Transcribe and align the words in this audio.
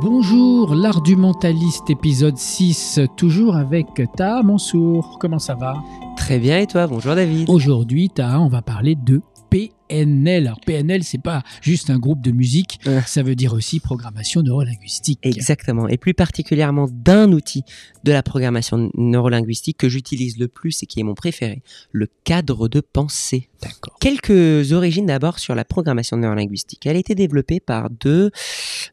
Bonjour, 0.00 0.74
l'art 0.76 1.02
du 1.02 1.16
mentaliste, 1.16 1.90
épisode 1.90 2.36
6, 2.36 3.00
toujours 3.16 3.56
avec 3.56 3.86
Ta 4.16 4.42
Mansour. 4.42 5.18
Comment 5.20 5.40
ça 5.40 5.54
va? 5.56 5.82
Très 6.16 6.38
bien, 6.38 6.58
et 6.60 6.66
toi? 6.68 6.86
Bonjour 6.86 7.14
David. 7.16 7.50
Aujourd'hui, 7.50 8.08
Ta, 8.08 8.40
on 8.40 8.48
va 8.48 8.62
parler 8.62 8.94
de 8.94 9.20
PNL. 9.50 10.46
Alors, 10.46 10.60
PNL, 10.64 11.02
c'est 11.02 11.20
pas 11.22 11.42
juste 11.62 11.90
un 11.90 11.98
groupe 11.98 12.20
de 12.20 12.30
musique, 12.30 12.78
Euh. 12.86 13.00
ça 13.06 13.22
veut 13.24 13.34
dire 13.34 13.54
aussi 13.54 13.80
programmation 13.80 14.42
neurolinguistique. 14.42 15.18
Exactement, 15.22 15.88
et 15.88 15.96
plus 15.96 16.14
particulièrement 16.14 16.86
d'un 16.92 17.32
outil 17.32 17.64
de 18.04 18.12
la 18.12 18.22
programmation 18.22 18.90
neurolinguistique 18.96 19.78
que 19.78 19.88
j'utilise 19.88 20.38
le 20.38 20.46
plus 20.48 20.80
et 20.82 20.86
qui 20.86 21.00
est 21.00 21.04
mon 21.04 21.14
préféré, 21.14 21.62
le 21.90 22.08
cadre 22.24 22.68
de 22.68 22.80
pensée. 22.80 23.48
D'accord. 23.62 23.96
Quelques 24.00 24.72
origines 24.72 25.06
d'abord 25.06 25.38
sur 25.40 25.54
la 25.56 25.64
programmation 25.64 26.16
neurolinguistique. 26.18 26.86
Elle 26.86 26.96
a 26.96 27.00
été 27.00 27.14
développée 27.16 27.58
par 27.58 27.88
deux 27.90 28.30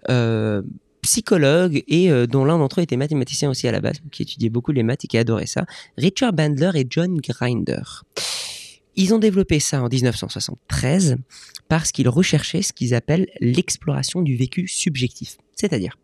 euh, 0.10 0.64
psychologues 1.06 1.84
et 1.88 2.12
euh, 2.12 2.26
dont 2.26 2.46
l'un 2.46 2.58
d'entre 2.58 2.80
eux 2.80 2.84
était 2.84 2.98
mathématicien 2.98 3.48
aussi 3.48 3.68
à 3.68 3.72
la 3.72 3.80
base, 3.80 3.98
qui 4.12 4.24
étudiait 4.24 4.50
beaucoup 4.50 4.72
les 4.72 4.82
maths 4.82 5.06
et 5.06 5.08
qui 5.08 5.20
adorait 5.20 5.46
ça, 5.46 5.66
Richard 6.00 6.34
Bandler 6.34 6.72
et 6.74 6.88
John 6.90 7.18
Grinder. 7.18 7.84
Ils 8.96 9.14
ont 9.14 9.20
développé 9.20 9.60
ça 9.60 9.84
en 9.84 9.88
1973 9.88 11.18
parce 11.68 11.92
qu'ils 11.92 12.10
recherchaient 12.10 12.64
ce 12.64 12.74
qu'ils 12.74 12.96
appellent 12.96 13.28
l'exploration 13.40 14.24
du 14.24 14.36
vécu 14.36 14.68
subjectif. 14.68 15.38
C'est-à-dire, 15.56 15.96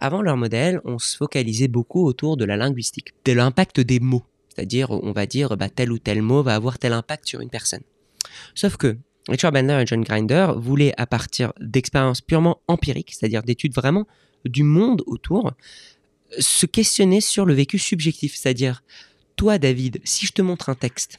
avant 0.00 0.20
leur 0.20 0.36
modèle, 0.36 0.80
on 0.84 0.98
se 0.98 1.16
focalisait 1.16 1.68
beaucoup 1.68 2.04
autour 2.04 2.36
de 2.36 2.44
la 2.44 2.58
linguistique, 2.58 3.14
de 3.24 3.32
l'impact 3.32 3.80
des 3.80 4.00
mots. 4.00 4.24
C'est-à-dire, 4.54 4.90
on 4.90 5.12
va 5.12 5.24
dire, 5.24 5.56
bah, 5.56 5.70
tel 5.70 5.90
ou 5.90 5.98
tel 5.98 6.20
mot 6.20 6.42
va 6.42 6.54
avoir 6.54 6.78
tel 6.78 6.92
impact 6.92 7.26
sur 7.26 7.40
une 7.40 7.48
personne. 7.48 7.82
Sauf 8.54 8.76
que 8.76 8.98
Richard 9.28 9.52
Bandler 9.52 9.80
et 9.82 9.86
John 9.86 10.02
Grinder 10.02 10.48
voulaient, 10.56 10.92
à 10.98 11.06
partir 11.06 11.52
d'expériences 11.58 12.20
purement 12.20 12.60
empiriques, 12.68 13.14
c'est-à-dire 13.14 13.42
d'études 13.42 13.74
vraiment 13.74 14.06
du 14.44 14.62
monde 14.62 15.02
autour, 15.06 15.52
se 16.38 16.66
questionner 16.66 17.20
sur 17.20 17.44
le 17.44 17.54
vécu 17.54 17.78
subjectif. 17.78 18.34
C'est-à-dire, 18.36 18.82
toi, 19.36 19.58
David, 19.58 20.00
si 20.04 20.26
je 20.26 20.32
te 20.32 20.42
montre 20.42 20.68
un 20.68 20.74
texte 20.74 21.18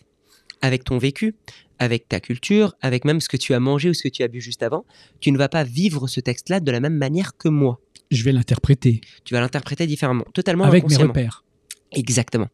avec 0.62 0.84
ton 0.84 0.98
vécu, 0.98 1.36
avec 1.80 2.08
ta 2.08 2.20
culture, 2.20 2.74
avec 2.82 3.06
même 3.06 3.20
ce 3.20 3.28
que 3.28 3.38
tu 3.38 3.54
as 3.54 3.60
mangé 3.60 3.90
ou 3.90 3.94
ce 3.94 4.04
que 4.04 4.10
tu 4.10 4.24
as 4.24 4.28
bu 4.28 4.42
juste 4.42 4.64
avant, 4.64 4.86
tu 5.20 5.32
ne 5.32 5.38
vas 5.38 5.50
pas 5.50 5.64
vivre 5.64 6.08
ce 6.08 6.20
texte-là 6.20 6.60
de 6.60 6.72
la 6.72 6.80
même 6.80 6.98
manière 6.98 7.36
que 7.38 7.50
moi. 7.50 7.82
Je 8.12 8.24
vais 8.24 8.32
l'interpréter 8.32 9.02
Tu 9.26 9.34
vas 9.34 9.42
l'interpréter 9.42 9.88
différemment, 9.88 10.26
totalement 10.34 10.66
avec 10.66 10.88
mes 10.88 10.96
repères. 10.98 11.44
Exactement. 11.92 12.48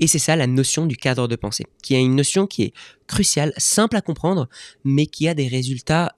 Et 0.00 0.06
c'est 0.06 0.18
ça 0.18 0.34
la 0.34 0.46
notion 0.46 0.86
du 0.86 0.96
cadre 0.96 1.28
de 1.28 1.36
pensée, 1.36 1.64
qui 1.82 1.94
est 1.94 2.00
une 2.00 2.16
notion 2.16 2.46
qui 2.46 2.64
est 2.64 2.72
cruciale, 3.06 3.52
simple 3.56 3.96
à 3.96 4.00
comprendre, 4.00 4.48
mais 4.82 5.06
qui 5.06 5.28
a 5.28 5.34
des 5.34 5.46
résultats 5.46 6.16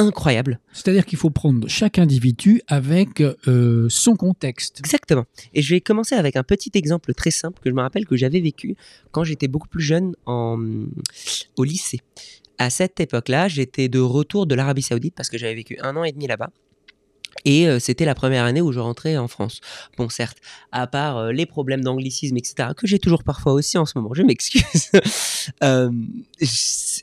incroyables. 0.00 0.60
C'est-à-dire 0.72 1.04
qu'il 1.04 1.18
faut 1.18 1.30
prendre 1.30 1.68
chaque 1.68 1.98
individu 1.98 2.62
avec 2.66 3.20
euh, 3.20 3.86
son 3.88 4.16
contexte. 4.16 4.80
Exactement. 4.80 5.24
Et 5.54 5.62
je 5.62 5.74
vais 5.74 5.80
commencer 5.80 6.14
avec 6.14 6.36
un 6.36 6.42
petit 6.42 6.70
exemple 6.74 7.14
très 7.14 7.30
simple 7.30 7.60
que 7.62 7.70
je 7.70 7.74
me 7.74 7.82
rappelle 7.82 8.06
que 8.06 8.16
j'avais 8.16 8.40
vécu 8.40 8.76
quand 9.12 9.24
j'étais 9.24 9.48
beaucoup 9.48 9.68
plus 9.68 9.82
jeune 9.82 10.14
en, 10.26 10.58
au 11.56 11.64
lycée. 11.64 12.00
À 12.58 12.70
cette 12.70 13.00
époque-là, 13.00 13.48
j'étais 13.48 13.88
de 13.88 14.00
retour 14.00 14.46
de 14.46 14.54
l'Arabie 14.54 14.82
Saoudite 14.82 15.14
parce 15.14 15.28
que 15.28 15.38
j'avais 15.38 15.54
vécu 15.54 15.78
un 15.80 15.96
an 15.96 16.04
et 16.04 16.12
demi 16.12 16.26
là-bas. 16.26 16.50
Et 17.44 17.68
euh, 17.68 17.78
c'était 17.78 18.04
la 18.04 18.14
première 18.14 18.44
année 18.44 18.60
où 18.60 18.72
je 18.72 18.80
rentrais 18.80 19.16
en 19.16 19.28
France. 19.28 19.60
Bon, 19.96 20.08
certes, 20.08 20.38
à 20.72 20.86
part 20.86 21.16
euh, 21.16 21.32
les 21.32 21.46
problèmes 21.46 21.82
d'anglicisme, 21.82 22.36
etc., 22.36 22.70
que 22.76 22.86
j'ai 22.86 22.98
toujours 22.98 23.24
parfois 23.24 23.52
aussi 23.52 23.78
en 23.78 23.86
ce 23.86 23.96
moment, 23.96 24.12
je 24.14 24.22
m'excuse. 24.22 24.90
euh, 25.62 25.90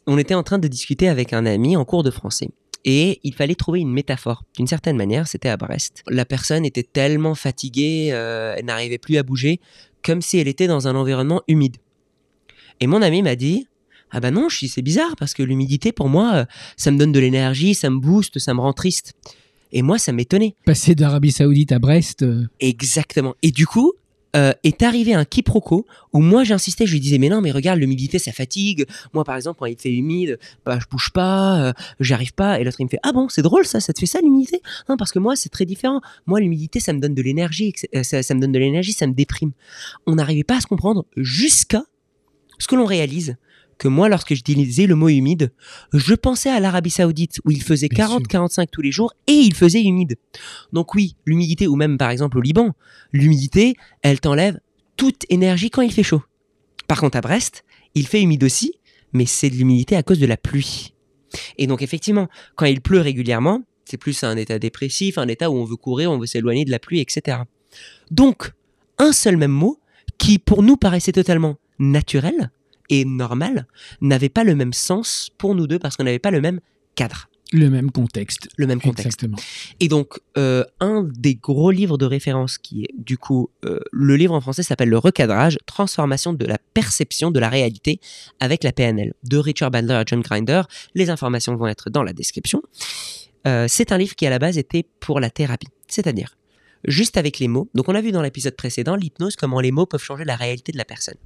on 0.06 0.18
était 0.18 0.36
en 0.36 0.44
train 0.44 0.60
de 0.60 0.68
discuter 0.68 1.10
avec 1.10 1.34
un 1.34 1.46
ami 1.46 1.76
en 1.76 1.86
cours 1.86 2.04
de 2.04 2.12
français. 2.12 2.50
Et 2.90 3.20
il 3.24 3.36
fallait 3.36 3.54
trouver 3.54 3.82
une 3.82 3.92
métaphore. 3.92 4.46
D'une 4.56 4.66
certaine 4.66 4.96
manière, 4.96 5.28
c'était 5.28 5.50
à 5.50 5.58
Brest. 5.58 6.04
La 6.08 6.24
personne 6.24 6.66
était 6.66 6.84
tellement 6.84 7.36
fatiguée, 7.36 8.12
euh, 8.14 8.56
elle 8.58 8.64
n'arrivait 8.64 8.98
plus 8.98 9.18
à 9.18 9.24
bouger, 9.24 9.60
comme 10.06 10.22
si 10.22 10.38
elle 10.38 10.48
était 10.48 10.68
dans 10.68 10.88
un 10.88 10.96
environnement 10.96 11.42
humide. 11.50 11.76
Et 12.80 12.88
mon 12.88 13.02
ami 13.02 13.22
m'a 13.24 13.36
dit 13.36 13.68
Ah 14.10 14.22
bah 14.22 14.32
non, 14.32 14.48
c'est 14.50 14.82
bizarre, 14.82 15.18
parce 15.18 15.34
que 15.34 15.44
l'humidité, 15.44 15.92
pour 15.92 16.08
moi, 16.08 16.32
euh, 16.34 16.46
ça 16.78 16.92
me 16.92 16.98
donne 16.98 17.12
de 17.12 17.20
l'énergie, 17.20 17.76
ça 17.76 17.90
me 17.90 18.00
booste, 18.00 18.40
ça 18.40 18.54
me 18.54 18.62
rend 18.62 18.72
triste. 18.72 19.16
Et 19.74 19.82
moi, 19.82 19.98
ça 19.98 20.14
m'étonnait. 20.14 20.56
Passer 20.66 20.96
d'Arabie 20.96 21.34
Saoudite 21.34 21.74
à 21.74 21.80
Brest, 21.80 22.24
euh, 22.24 22.48
Exactement. 22.62 23.36
Et 23.42 23.52
du 23.52 23.68
coup, 23.68 23.92
euh, 24.36 24.54
est 24.64 24.84
arrivé 24.84 25.14
un 25.14 25.26
quiproquo 25.26 25.86
où 26.14 26.20
moi 26.20 26.44
j'insistais, 26.44 26.86
je 26.86 26.94
lui 26.94 27.00
disais 27.00 27.18
mais 27.18 27.30
non 27.30 27.42
mais 27.42 27.52
regarde 27.52 27.80
l'humidité 27.80 28.20
ça 28.20 28.32
fatigue. 28.32 28.86
Moi 29.14 29.24
par 29.24 29.36
exemple 29.36 29.60
quand 29.60 29.66
il 29.66 29.78
fait 29.78 29.92
humide, 29.92 30.40
bah 30.66 30.80
je 30.82 30.86
bouge 30.90 31.12
pas, 31.12 31.62
euh, 31.62 31.74
j'arrive 32.00 32.34
pas. 32.34 32.60
Et 32.60 32.64
l'autre 32.64 32.78
il 32.80 32.86
me 32.86 32.90
fait 32.90 33.00
ah 33.04 33.14
bon 33.14 33.30
c'est 33.30 33.42
drôle 33.42 33.66
ça, 33.66 33.80
ça 33.80 33.94
te 33.94 34.00
fait 34.00 34.06
ça 34.06 34.20
l'humidité? 34.22 34.62
Non 34.90 34.98
parce 34.98 35.12
que 35.12 35.20
moi 35.20 35.36
c'est 35.36 35.50
très 35.50 35.66
différent. 35.66 36.02
Moi 36.26 36.40
l'humidité 36.40 36.80
ça 36.80 36.94
me 36.94 37.00
donne 37.00 37.16
de 37.16 37.22
l'énergie, 37.22 37.74
euh, 37.96 38.04
ça, 38.04 38.22
ça 38.24 38.34
me 38.34 38.42
donne 38.42 38.52
de 38.52 38.60
l'énergie, 38.60 38.94
ça 38.94 39.08
me 39.08 39.14
déprime. 39.14 39.52
On 40.06 40.16
n'arrivait 40.16 40.44
pas 40.44 40.58
à 40.58 40.62
se 40.62 40.68
comprendre 40.68 41.06
jusqu'à 41.16 41.84
ce 42.60 42.68
que 42.68 42.76
l'on 42.76 42.86
réalise 42.86 43.38
que 43.78 43.88
moi 43.88 44.10
lorsque 44.10 44.34
je 44.34 44.42
disais 44.42 44.88
le 44.88 44.96
mot 44.96 45.10
humide, 45.10 45.52
je 45.94 46.14
pensais 46.14 46.50
à 46.50 46.60
l'Arabie 46.60 46.90
Saoudite 46.90 47.40
où 47.46 47.52
il 47.52 47.62
faisait 47.62 47.88
Bien 47.88 48.08
sûr. 48.08 48.20
40-45 48.20 48.68
tous 48.72 48.82
les 48.82 48.92
jours 48.92 49.14
et 49.28 49.34
il 49.34 49.54
faisait 49.54 49.84
humide. 49.84 50.18
Donc 50.74 50.96
oui, 50.96 51.16
l'humidité, 51.26 51.68
ou 51.68 51.76
même 51.76 51.98
par 51.98 52.10
exemple 52.10 52.38
au 52.38 52.42
Liban, 52.42 52.74
l'humidité, 53.14 53.76
elle 54.02 54.20
t'enlève 54.20 54.60
toute 54.96 55.26
énergie 55.30 55.70
quand 55.70 55.82
il 55.82 55.94
fait 55.94 56.04
chaud. 56.04 56.24
Par 56.88 57.00
contre 57.00 57.18
à 57.18 57.22
Brest, 57.22 57.64
il 57.96 58.08
fait 58.08 58.22
humide 58.22 58.44
aussi, 58.44 58.74
mais 59.14 59.26
c'est 59.26 59.50
de 59.50 59.56
l'humidité 59.56 59.96
à 59.96 60.04
cause 60.04 60.20
de 60.20 60.26
la 60.26 60.38
pluie. 60.38 60.94
Et 61.58 61.68
donc 61.68 61.82
effectivement, 61.82 62.28
quand 62.56 62.66
il 62.66 62.82
pleut 62.82 63.02
régulièrement, 63.02 63.64
c'est 63.86 63.98
plus 63.98 64.24
un 64.24 64.36
état 64.36 64.60
dépressif, 64.60 65.18
un 65.18 65.28
état 65.28 65.50
où 65.50 65.56
on 65.56 65.64
veut 65.64 65.78
courir, 65.78 66.12
on 66.12 66.18
veut 66.18 66.26
s'éloigner 66.26 66.66
de 66.66 66.72
la 66.72 66.80
pluie, 66.80 67.00
etc. 67.00 67.38
Donc, 68.12 68.52
un 68.98 69.14
seul 69.14 69.38
même 69.38 69.52
mot, 69.52 69.80
qui 70.18 70.40
pour 70.40 70.64
nous 70.64 70.78
paraissait 70.78 71.12
totalement 71.12 71.58
naturel 71.80 72.52
et 72.90 73.06
normal, 73.06 73.68
n'avait 74.02 74.30
pas 74.30 74.44
le 74.44 74.56
même 74.56 74.74
sens 74.74 75.30
pour 75.38 75.56
nous 75.56 75.68
deux 75.68 75.80
parce 75.80 75.96
qu'on 75.96 76.04
n'avait 76.04 76.20
pas 76.20 76.32
le 76.32 76.42
même 76.42 76.60
cadre, 76.96 77.30
le 77.54 77.70
même 77.70 77.92
contexte. 77.92 78.50
le 78.58 78.68
même 78.68 78.82
contexte. 78.82 79.06
Exactement. 79.06 79.38
Et 79.80 79.88
donc, 79.88 80.20
euh, 80.38 80.66
un 80.80 81.04
des 81.04 81.36
gros 81.36 81.72
livres 81.72 81.98
de 81.98 82.06
référence 82.06 82.58
qui 82.58 82.84
est, 82.84 82.94
du 82.98 83.18
coup, 83.18 83.50
euh, 83.64 83.80
le 83.92 84.16
livre 84.18 84.34
en 84.34 84.42
français 84.42 84.64
s'appelle 84.64 84.90
Le 84.90 84.98
recadrage, 84.98 85.58
transformation 85.66 86.34
de 86.34 86.46
la 86.46 86.58
perception 86.74 87.32
de 87.32 87.40
la 87.40 87.50
réalité 87.50 88.00
avec 88.40 88.64
la 88.64 88.74
PNL, 88.74 89.14
de 89.24 89.38
Richard 89.38 89.72
Bandler 89.72 90.02
et 90.02 90.04
John 90.06 90.22
Grinder. 90.22 90.64
Les 90.94 91.10
informations 91.10 91.56
vont 91.56 91.68
être 91.68 91.90
dans 91.90 92.04
la 92.04 92.14
description. 92.14 92.62
Euh, 93.48 93.66
c'est 93.70 93.94
un 93.94 93.98
livre 93.98 94.16
qui, 94.16 94.28
à 94.28 94.30
la 94.30 94.40
base, 94.40 94.58
était 94.58 94.86
pour 95.00 95.22
la 95.22 95.30
thérapie. 95.30 95.70
C'est-à-dire, 95.88 96.38
juste 96.86 97.16
avec 97.16 97.40
les 97.40 97.48
mots. 97.48 97.70
Donc, 97.74 97.88
on 97.88 97.96
a 97.96 98.02
vu 98.02 98.12
dans 98.12 98.22
l'épisode 98.22 98.58
précédent, 98.58 98.96
l'hypnose, 98.96 99.38
comment 99.38 99.62
les 99.62 99.72
mots 99.72 99.86
peuvent 99.86 100.04
changer 100.04 100.26
la 100.26 100.36
réalité 100.36 100.74
de 100.74 100.78
la 100.78 100.86
personne. 100.86 101.18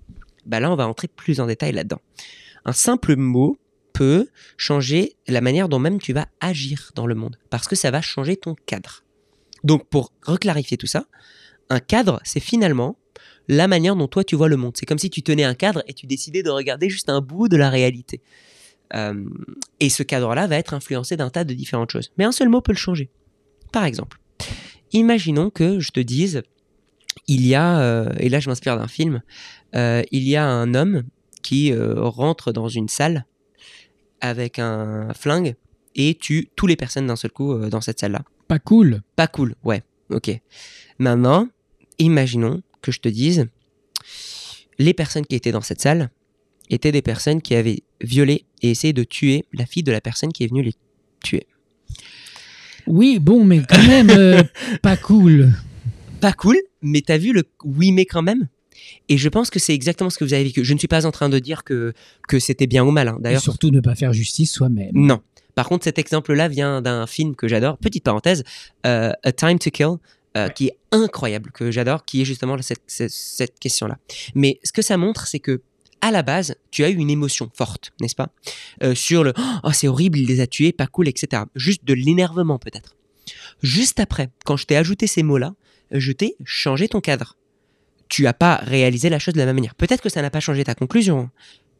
Bah 0.45 0.59
là, 0.59 0.71
on 0.71 0.75
va 0.75 0.87
entrer 0.87 1.07
plus 1.07 1.39
en 1.39 1.47
détail 1.47 1.73
là-dedans. 1.73 2.01
Un 2.65 2.73
simple 2.73 3.15
mot 3.15 3.57
peut 3.93 4.29
changer 4.57 5.15
la 5.27 5.41
manière 5.41 5.69
dont 5.69 5.79
même 5.79 5.99
tu 5.99 6.13
vas 6.13 6.27
agir 6.39 6.91
dans 6.95 7.07
le 7.07 7.15
monde, 7.15 7.37
parce 7.49 7.67
que 7.67 7.75
ça 7.75 7.91
va 7.91 8.01
changer 8.01 8.37
ton 8.37 8.55
cadre. 8.65 9.03
Donc 9.63 9.87
pour 9.89 10.11
reclarifier 10.23 10.77
tout 10.77 10.87
ça, 10.87 11.05
un 11.69 11.79
cadre, 11.79 12.19
c'est 12.23 12.39
finalement 12.39 12.97
la 13.47 13.67
manière 13.67 13.95
dont 13.95 14.07
toi 14.07 14.23
tu 14.23 14.35
vois 14.35 14.49
le 14.49 14.57
monde. 14.57 14.75
C'est 14.77 14.85
comme 14.85 14.97
si 14.97 15.09
tu 15.09 15.23
tenais 15.23 15.43
un 15.43 15.55
cadre 15.55 15.83
et 15.87 15.93
tu 15.93 16.07
décidais 16.07 16.43
de 16.43 16.49
regarder 16.49 16.89
juste 16.89 17.09
un 17.09 17.21
bout 17.21 17.47
de 17.47 17.57
la 17.57 17.69
réalité. 17.69 18.21
Euh, 18.93 19.25
et 19.79 19.89
ce 19.89 20.03
cadre-là 20.03 20.47
va 20.47 20.57
être 20.57 20.73
influencé 20.73 21.15
d'un 21.17 21.29
tas 21.29 21.43
de 21.43 21.53
différentes 21.53 21.91
choses. 21.91 22.11
Mais 22.17 22.25
un 22.25 22.31
seul 22.31 22.49
mot 22.49 22.61
peut 22.61 22.73
le 22.73 22.77
changer. 22.77 23.09
Par 23.71 23.85
exemple, 23.85 24.19
imaginons 24.91 25.49
que 25.49 25.79
je 25.79 25.91
te 25.91 25.99
dise, 25.99 26.43
il 27.27 27.45
y 27.45 27.55
a, 27.55 27.79
euh, 27.79 28.09
et 28.17 28.29
là 28.29 28.39
je 28.39 28.49
m'inspire 28.49 28.77
d'un 28.77 28.87
film, 28.87 29.21
euh, 29.75 30.03
il 30.11 30.23
y 30.27 30.35
a 30.35 30.45
un 30.45 30.73
homme 30.73 31.03
qui 31.41 31.71
euh, 31.71 31.95
rentre 31.97 32.51
dans 32.51 32.67
une 32.67 32.87
salle 32.87 33.25
avec 34.21 34.59
un 34.59 35.13
flingue 35.13 35.55
et 35.95 36.15
tue 36.15 36.49
toutes 36.55 36.69
les 36.69 36.75
personnes 36.75 37.07
d'un 37.07 37.15
seul 37.15 37.31
coup 37.31 37.57
dans 37.69 37.81
cette 37.81 37.99
salle-là. 37.99 38.23
Pas 38.47 38.59
cool. 38.59 39.01
Pas 39.15 39.27
cool, 39.27 39.55
ouais, 39.63 39.83
ok. 40.09 40.31
Maintenant, 40.99 41.47
imaginons 41.99 42.61
que 42.81 42.91
je 42.91 42.99
te 42.99 43.09
dise, 43.09 43.47
les 44.77 44.93
personnes 44.93 45.25
qui 45.25 45.35
étaient 45.35 45.51
dans 45.51 45.61
cette 45.61 45.81
salle 45.81 46.09
étaient 46.69 46.91
des 46.91 47.01
personnes 47.01 47.41
qui 47.41 47.55
avaient 47.55 47.83
violé 47.99 48.45
et 48.61 48.71
essayé 48.71 48.93
de 48.93 49.03
tuer 49.03 49.45
la 49.53 49.65
fille 49.65 49.83
de 49.83 49.91
la 49.91 50.01
personne 50.01 50.31
qui 50.31 50.43
est 50.43 50.47
venue 50.47 50.63
les 50.63 50.75
tuer. 51.23 51.47
Oui, 52.87 53.19
bon, 53.19 53.43
mais 53.43 53.61
quand 53.67 53.83
même, 53.83 54.09
euh, 54.09 54.43
pas 54.81 54.97
cool. 54.97 55.53
Pas 56.21 56.33
cool, 56.33 56.57
mais 56.81 57.01
t'as 57.01 57.17
vu 57.17 57.33
le 57.33 57.43
oui 57.63 57.91
mais 57.91 58.05
quand 58.05 58.21
même? 58.21 58.47
Et 59.09 59.17
je 59.17 59.29
pense 59.29 59.49
que 59.49 59.59
c'est 59.59 59.73
exactement 59.73 60.09
ce 60.09 60.17
que 60.17 60.23
vous 60.23 60.33
avez 60.33 60.45
vécu. 60.45 60.63
Je 60.63 60.73
ne 60.73 60.79
suis 60.79 60.87
pas 60.87 61.05
en 61.05 61.11
train 61.11 61.29
de 61.29 61.39
dire 61.39 61.63
que, 61.63 61.93
que 62.27 62.39
c'était 62.39 62.67
bien 62.67 62.83
ou 62.83 62.91
mal. 62.91 63.07
hein. 63.09 63.17
D'ailleurs, 63.19 63.41
surtout 63.41 63.69
ne 63.69 63.79
pas 63.79 63.95
faire 63.95 64.13
justice 64.13 64.51
soi-même. 64.51 64.91
Non. 64.93 65.21
Par 65.55 65.67
contre, 65.67 65.83
cet 65.83 65.99
exemple-là 65.99 66.47
vient 66.47 66.81
d'un 66.81 67.05
film 67.05 67.35
que 67.35 67.47
j'adore. 67.47 67.77
Petite 67.77 68.03
parenthèse, 68.03 68.43
euh, 68.85 69.11
A 69.23 69.31
Time 69.33 69.59
to 69.59 69.69
Kill, 69.69 69.97
euh, 70.37 70.47
qui 70.49 70.67
est 70.67 70.77
incroyable, 70.91 71.51
que 71.51 71.71
j'adore, 71.71 72.05
qui 72.05 72.21
est 72.21 72.25
justement 72.25 72.59
cette, 72.61 72.81
cette, 72.87 73.11
cette 73.11 73.59
question-là. 73.59 73.97
Mais 74.33 74.59
ce 74.63 74.71
que 74.71 74.81
ça 74.81 74.97
montre, 74.97 75.27
c'est 75.27 75.39
que 75.39 75.61
à 75.99 76.09
la 76.09 76.23
base, 76.23 76.55
tu 76.71 76.83
as 76.83 76.89
eu 76.89 76.95
une 76.95 77.11
émotion 77.11 77.51
forte, 77.53 77.91
n'est-ce 78.01 78.15
pas? 78.15 78.29
Euh, 78.81 78.95
Sur 78.95 79.23
le 79.23 79.33
oh 79.63 79.71
c'est 79.73 79.87
horrible, 79.87 80.17
il 80.17 80.27
les 80.27 80.39
a 80.39 80.47
tués, 80.47 80.71
pas 80.71 80.87
cool, 80.87 81.07
etc. 81.07 81.43
Juste 81.55 81.85
de 81.85 81.93
l'énervement 81.93 82.57
peut-être. 82.57 82.95
Juste 83.61 83.99
après, 83.99 84.29
quand 84.45 84.57
je 84.57 84.65
t'ai 84.65 84.77
ajouté 84.77 85.05
ces 85.05 85.21
mots-là, 85.21 85.53
je 85.91 86.11
t'ai 86.11 86.35
changé 86.43 86.87
ton 86.87 87.01
cadre. 87.01 87.37
Tu 88.09 88.23
n'as 88.23 88.33
pas 88.33 88.57
réalisé 88.57 89.09
la 89.09 89.19
chose 89.19 89.33
de 89.33 89.39
la 89.39 89.45
même 89.45 89.55
manière. 89.55 89.75
Peut-être 89.75 90.01
que 90.01 90.09
ça 90.09 90.21
n'a 90.21 90.29
pas 90.29 90.39
changé 90.39 90.63
ta 90.63 90.75
conclusion, 90.75 91.29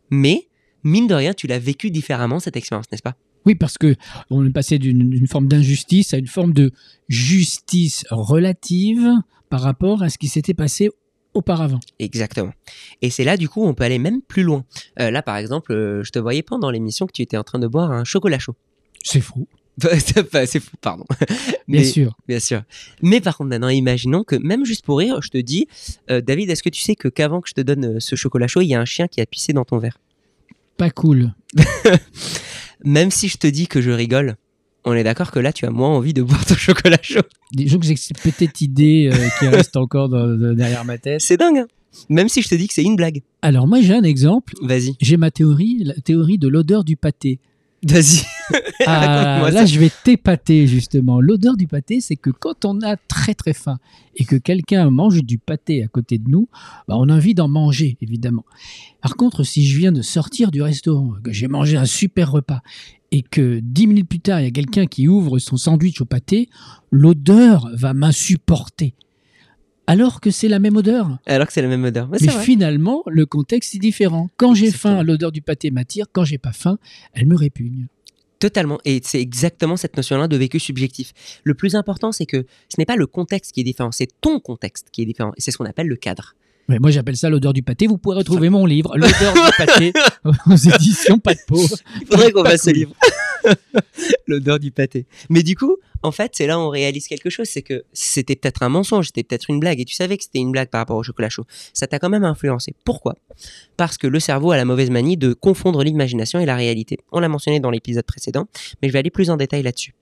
mais 0.10 0.48
mine 0.84 1.08
de 1.08 1.14
rien, 1.14 1.34
tu 1.34 1.48
l'as 1.48 1.60
vécu 1.60 1.92
différemment 1.92 2.40
cette 2.40 2.56
expérience, 2.56 2.86
n'est-ce 2.92 3.04
pas? 3.04 3.16
Oui, 3.46 3.56
parce 3.56 3.78
que 3.78 3.96
on 4.30 4.46
est 4.46 4.52
passé 4.52 4.78
d'une 4.78 5.28
forme 5.28 5.48
d'injustice 5.48 6.14
à 6.14 6.18
une 6.18 6.28
forme 6.28 6.54
de 6.54 6.72
justice 7.10 8.06
relative 8.12 9.10
par 9.50 9.62
rapport 9.62 10.04
à 10.04 10.10
ce 10.10 10.18
qui 10.18 10.28
s'était 10.28 10.54
passé 10.54 10.90
auparavant. 11.34 11.80
Exactement. 12.00 12.54
Et 13.02 13.10
c'est 13.10 13.24
là, 13.24 13.38
du 13.38 13.50
coup, 13.50 13.66
on 13.66 13.74
peut 13.74 13.84
aller 13.84 14.00
même 14.00 14.22
plus 14.22 14.44
loin. 14.44 14.66
Euh, 15.00 15.12
là, 15.12 15.22
par 15.22 15.38
exemple, 15.38 15.72
euh, 15.72 16.04
je 16.04 16.12
te 16.12 16.20
voyais 16.20 16.44
pendant 16.44 16.70
l'émission 16.70 17.08
que 17.08 17.14
tu 17.14 17.22
étais 17.22 17.38
en 17.38 17.44
train 17.44 17.60
de 17.60 17.68
boire 17.68 17.92
un 17.92 18.04
chocolat 18.04 18.40
chaud. 18.40 18.56
C'est 19.04 19.22
faux. 19.22 19.48
C'est 20.46 20.60
fou, 20.60 20.76
pardon. 20.82 21.06
Bien 21.68 21.84
sûr. 21.84 22.16
Bien 22.28 22.40
sûr. 22.40 22.64
Mais 23.02 23.22
par 23.22 23.38
contre, 23.38 23.50
maintenant, 23.50 23.70
imaginons 23.70 24.24
que 24.24 24.36
même 24.36 24.66
juste 24.66 24.84
pour 24.86 25.00
rire, 25.00 25.20
je 25.22 25.30
te 25.30 25.38
dis, 25.38 25.68
euh, 26.10 26.22
David, 26.22 26.50
est-ce 26.50 26.64
que 26.64 26.70
tu 26.70 26.82
sais 26.82 26.96
que 26.96 27.08
qu'avant 27.08 27.42
que 27.42 27.50
je 27.50 27.54
te 27.54 27.62
donne 27.62 27.86
euh, 27.96 28.00
ce 28.00 28.16
chocolat 28.16 28.48
chaud, 28.48 28.62
il 28.62 28.68
y 28.68 28.76
a 28.76 28.80
un 28.82 28.86
chien 28.86 29.08
qui 29.08 29.22
a 29.22 29.26
pissé 29.26 29.54
dans 29.54 29.66
ton 29.66 29.78
verre? 29.78 29.98
Pas 30.78 30.90
cool. 30.90 31.34
Même 32.84 33.12
si 33.12 33.28
je 33.28 33.38
te 33.38 33.48
dis 33.48 33.68
que 33.68 33.82
je 33.82 33.92
rigole, 33.92 34.36
on 34.86 34.94
est 34.94 35.04
d'accord 35.04 35.32
que 35.32 35.40
là, 35.40 35.54
tu 35.54 35.66
as 35.66 35.70
moins 35.70 35.90
envie 35.90 36.14
de 36.14 36.24
boire 36.24 36.44
ton 36.46 36.56
chocolat 36.58 36.98
chaud. 37.02 37.20
Disons 37.52 37.80
que 37.80 37.86
j'ai 37.86 37.96
cette 37.96 38.20
petite 38.22 38.62
idée 38.62 39.12
euh, 39.14 39.28
qui 39.40 39.48
reste 39.48 39.78
encore 39.78 40.10
dans- 40.10 40.28
de- 40.28 40.54
derrière 40.54 40.84
ma 40.86 40.98
tête. 40.98 41.22
C'est 41.22 41.38
dingue, 41.38 41.60
hein 41.60 41.68
Même 42.10 42.30
si 42.30 42.42
je 42.42 42.50
te 42.50 42.56
dis 42.56 42.68
que 42.68 42.74
c'est 42.74 42.84
une 42.84 42.96
blague. 42.96 43.22
Alors 43.44 43.68
moi 43.68 43.82
j'ai 43.82 43.94
un 43.94 44.04
exemple. 44.04 44.54
Vas-y. 44.62 44.96
J'ai 45.00 45.18
ma 45.18 45.30
théorie, 45.30 45.84
la 45.84 45.94
théorie 45.94 46.38
de 46.40 46.48
l'odeur 46.48 46.84
du 46.84 46.96
pâté. 46.98 47.40
Vas-y. 47.84 48.24
Ah, 48.86 49.00
Raconte-moi 49.06 49.52
là, 49.52 49.66
je 49.66 49.80
vais 49.80 49.92
t'épater 50.04 50.68
justement. 50.68 51.22
L'odeur 51.22 51.58
du 51.58 51.68
pâté, 51.68 52.02
c'est 52.02 52.16
que 52.16 52.30
quand 52.30 52.66
on 52.66 52.82
a 52.82 52.96
très 52.98 53.34
très 53.34 53.54
faim 53.54 53.80
et 54.16 54.26
que 54.26 54.36
quelqu'un 54.36 54.90
mange 54.90 55.24
du 55.24 55.38
pâté 55.38 55.84
à 55.84 55.88
côté 55.88 56.18
de 56.18 56.30
nous, 56.30 56.50
bah, 56.88 56.96
on 56.98 57.10
a 57.10 57.16
envie 57.16 57.34
d'en 57.34 57.48
manger, 57.48 57.98
évidemment. 58.02 58.46
Par 59.02 59.16
contre, 59.16 59.44
si 59.44 59.66
je 59.66 59.78
viens 59.78 59.92
de 59.92 60.02
sortir 60.02 60.52
du 60.52 60.62
restaurant, 60.62 61.14
que 61.24 61.32
j'ai 61.32 61.48
mangé 61.48 61.78
un 61.78 61.86
super 61.86 62.32
repas 62.32 62.62
et 63.12 63.22
que 63.24 63.60
dix 63.62 63.88
minutes 63.88 64.08
plus 64.08 64.20
tard, 64.20 64.40
il 64.40 64.46
y 64.46 64.48
a 64.48 64.52
quelqu'un 64.52 64.86
qui 64.86 65.08
ouvre 65.08 65.40
son 65.40 65.58
sandwich 65.58 66.02
au 66.02 66.06
pâté, 66.06 66.50
l'odeur 66.92 67.70
va 67.74 67.94
m'insupporter. 67.94 68.94
Alors 69.88 70.22
que 70.22 70.32
c'est 70.32 70.48
la 70.48 70.60
même 70.60 70.78
odeur. 70.78 71.18
Alors 71.26 71.48
que 71.48 71.54
c'est 71.54 71.62
la 71.62 71.68
même 71.68 71.84
odeur. 71.84 72.08
Mais 72.10 72.18
Mais 72.22 72.30
finalement, 72.30 73.04
le 73.08 73.26
contexte 73.26 73.76
est 73.76 73.80
différent. 73.80 74.30
Quand 74.38 74.54
j'ai 74.54 74.72
faim, 74.72 75.04
l'odeur 75.04 75.34
du 75.34 75.42
pâté 75.42 75.72
m'attire. 75.72 76.06
Quand 76.14 76.24
j'ai 76.24 76.38
pas 76.38 76.54
faim, 76.54 76.78
elle 77.14 77.26
me 77.26 77.36
répugne. 77.36 77.88
Totalement. 78.42 78.80
Et 78.86 79.02
c'est 79.04 79.22
exactement 79.22 79.78
cette 79.78 79.96
notion-là 79.96 80.28
de 80.28 80.36
vécu 80.36 80.60
subjectif. 80.60 81.14
Le 81.44 81.54
plus 81.54 81.76
important, 81.76 82.12
c'est 82.12 82.26
que 82.26 82.48
ce 82.70 82.76
n'est 82.80 82.88
pas 82.88 82.96
le 82.96 83.06
contexte 83.06 83.52
qui 83.52 83.62
est 83.62 83.64
différent, 83.64 83.92
c'est 83.92 84.10
ton 84.20 84.40
contexte 84.40 84.88
qui 84.92 85.04
est 85.04 85.06
différent. 85.06 85.32
Et 85.38 85.42
c'est 85.42 85.52
ce 85.52 85.58
qu'on 85.58 85.66
appelle 85.66 85.88
le 85.88 85.96
cadre. 85.96 86.34
Ouais, 86.68 86.80
moi, 86.80 86.90
j'appelle 86.90 87.18
ça 87.18 87.30
l'odeur 87.30 87.54
du 87.54 87.62
pâté. 87.62 87.86
Vous 87.86 88.00
pourrez 88.00 88.18
retrouver 88.18 88.50
mon 88.50 88.66
livre, 88.66 88.98
L'odeur 88.98 89.34
du 89.34 89.52
pâté, 89.58 89.94
aux 90.26 90.56
éditions 90.56 91.20
Pas 91.20 91.36
de 91.36 91.40
peau. 91.48 91.64
Il 92.02 92.08
faudrait 92.08 92.32
qu'on 92.32 92.44
fasse 92.44 92.64
ce 92.64 92.72
livre. 92.72 92.94
L'odeur 94.28 94.60
du 94.60 94.72
pâté. 94.72 95.06
Mais 95.30 95.44
du 95.44 95.56
coup, 95.56 95.78
en 96.04 96.12
fait, 96.12 96.32
c'est 96.36 96.48
là 96.48 96.58
où 96.58 96.62
on 96.62 96.70
réalise 96.70 97.08
quelque 97.08 97.30
chose, 97.30 97.48
c'est 97.48 97.62
que 97.62 97.84
c'était 97.94 98.36
peut-être 98.36 98.64
un 98.64 98.70
mensonge, 98.70 99.08
c'était 99.08 99.24
peut-être 99.24 99.50
une 99.50 99.60
blague, 99.60 99.80
et 99.80 99.86
tu 99.86 99.94
savais 99.94 100.18
que 100.18 100.24
c'était 100.24 100.40
une 100.40 100.52
blague 100.52 100.70
par 100.70 100.80
rapport 100.80 100.98
au 100.98 101.04
chocolat 101.04 101.30
chaud. 101.30 101.46
Ça 101.74 101.88
t'a 101.88 102.00
quand 102.00 102.10
même 102.10 102.24
influencé. 102.24 102.74
Pourquoi? 102.86 103.16
Parce 103.78 103.98
que 103.98 104.08
le 104.08 104.20
cerveau 104.20 104.52
a 104.52 104.58
la 104.58 104.66
mauvaise 104.66 104.90
manie 104.90 105.18
de 105.18 105.34
confondre 105.34 105.84
l'imagination 105.84 106.40
et 106.40 106.46
la 106.46 106.56
réalité. 106.56 106.98
On 107.12 107.20
l'a 107.20 107.30
mentionné 107.30 107.60
dans 107.60 107.72
l'épisode 107.72 108.06
précédent, 108.06 108.48
mais 108.82 108.88
je 108.88 108.94
vais 108.94 109.00
aller 109.00 109.12
plus 109.12 109.30
en 109.30 109.38
détail 109.38 109.64
là-dessus. 109.64 109.94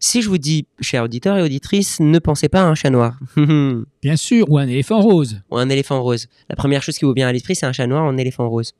Si 0.00 0.22
je 0.22 0.28
vous 0.28 0.38
dis, 0.38 0.66
chers 0.80 1.04
auditeurs 1.04 1.38
et 1.38 1.42
auditrices, 1.42 2.00
ne 2.00 2.18
pensez 2.18 2.48
pas 2.48 2.60
à 2.60 2.64
un 2.64 2.74
chat 2.74 2.90
noir. 2.90 3.18
Bien 3.36 4.16
sûr, 4.16 4.46
ou 4.50 4.58
un 4.58 4.68
éléphant 4.68 5.00
rose. 5.00 5.40
ou 5.50 5.56
un 5.56 5.68
éléphant 5.68 6.02
rose. 6.02 6.28
La 6.50 6.56
première 6.56 6.82
chose 6.82 6.98
qui 6.98 7.04
vous 7.04 7.14
vient 7.14 7.28
à 7.28 7.32
l'esprit, 7.32 7.54
c'est 7.54 7.66
un 7.66 7.72
chat 7.72 7.86
noir 7.86 8.04
un 8.04 8.16
éléphant 8.16 8.48
rose. 8.48 8.74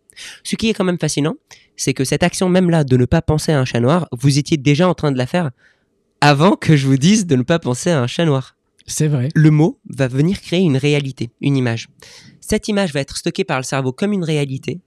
Ce 0.45 0.57
qui 0.57 0.69
est 0.69 0.75
quand 0.75 0.85
même 0.85 0.99
fascinant, 0.99 1.37
c'est 1.77 1.95
que 1.95 2.05
cette 2.05 2.23
action 2.23 2.49
même 2.49 2.71
là 2.71 2.85
de 2.85 2.97
ne 2.97 3.05
pas 3.05 3.23
penser 3.23 3.53
à 3.53 3.61
un 3.61 3.65
chat 3.65 3.81
noir, 3.81 4.09
vous 4.13 4.39
étiez 4.39 4.57
déjà 4.57 4.89
en 4.89 4.95
train 4.95 5.13
de 5.13 5.19
la 5.19 5.27
faire 5.27 5.51
avant 6.21 6.57
que 6.57 6.77
je 6.77 6.87
vous 6.87 6.97
dise 6.97 7.27
de 7.27 7.37
ne 7.37 7.43
pas 7.43 7.59
penser 7.59 7.91
à 7.91 8.01
un 8.01 8.07
chat 8.07 8.25
noir. 8.25 8.57
C'est 8.87 9.09
vrai. 9.09 9.29
Le 9.35 9.51
mot 9.51 9.79
va 9.91 10.09
venir 10.09 10.41
créer 10.41 10.61
une 10.61 10.77
réalité, 10.77 11.31
une 11.41 11.57
image. 11.57 11.89
Cette 12.41 12.69
image 12.69 12.93
va 12.93 13.01
être 13.01 13.17
stockée 13.17 13.45
par 13.45 13.59
le 13.59 13.65
cerveau 13.65 13.93
comme 13.93 14.13
une 14.13 14.25
réalité. 14.25 14.81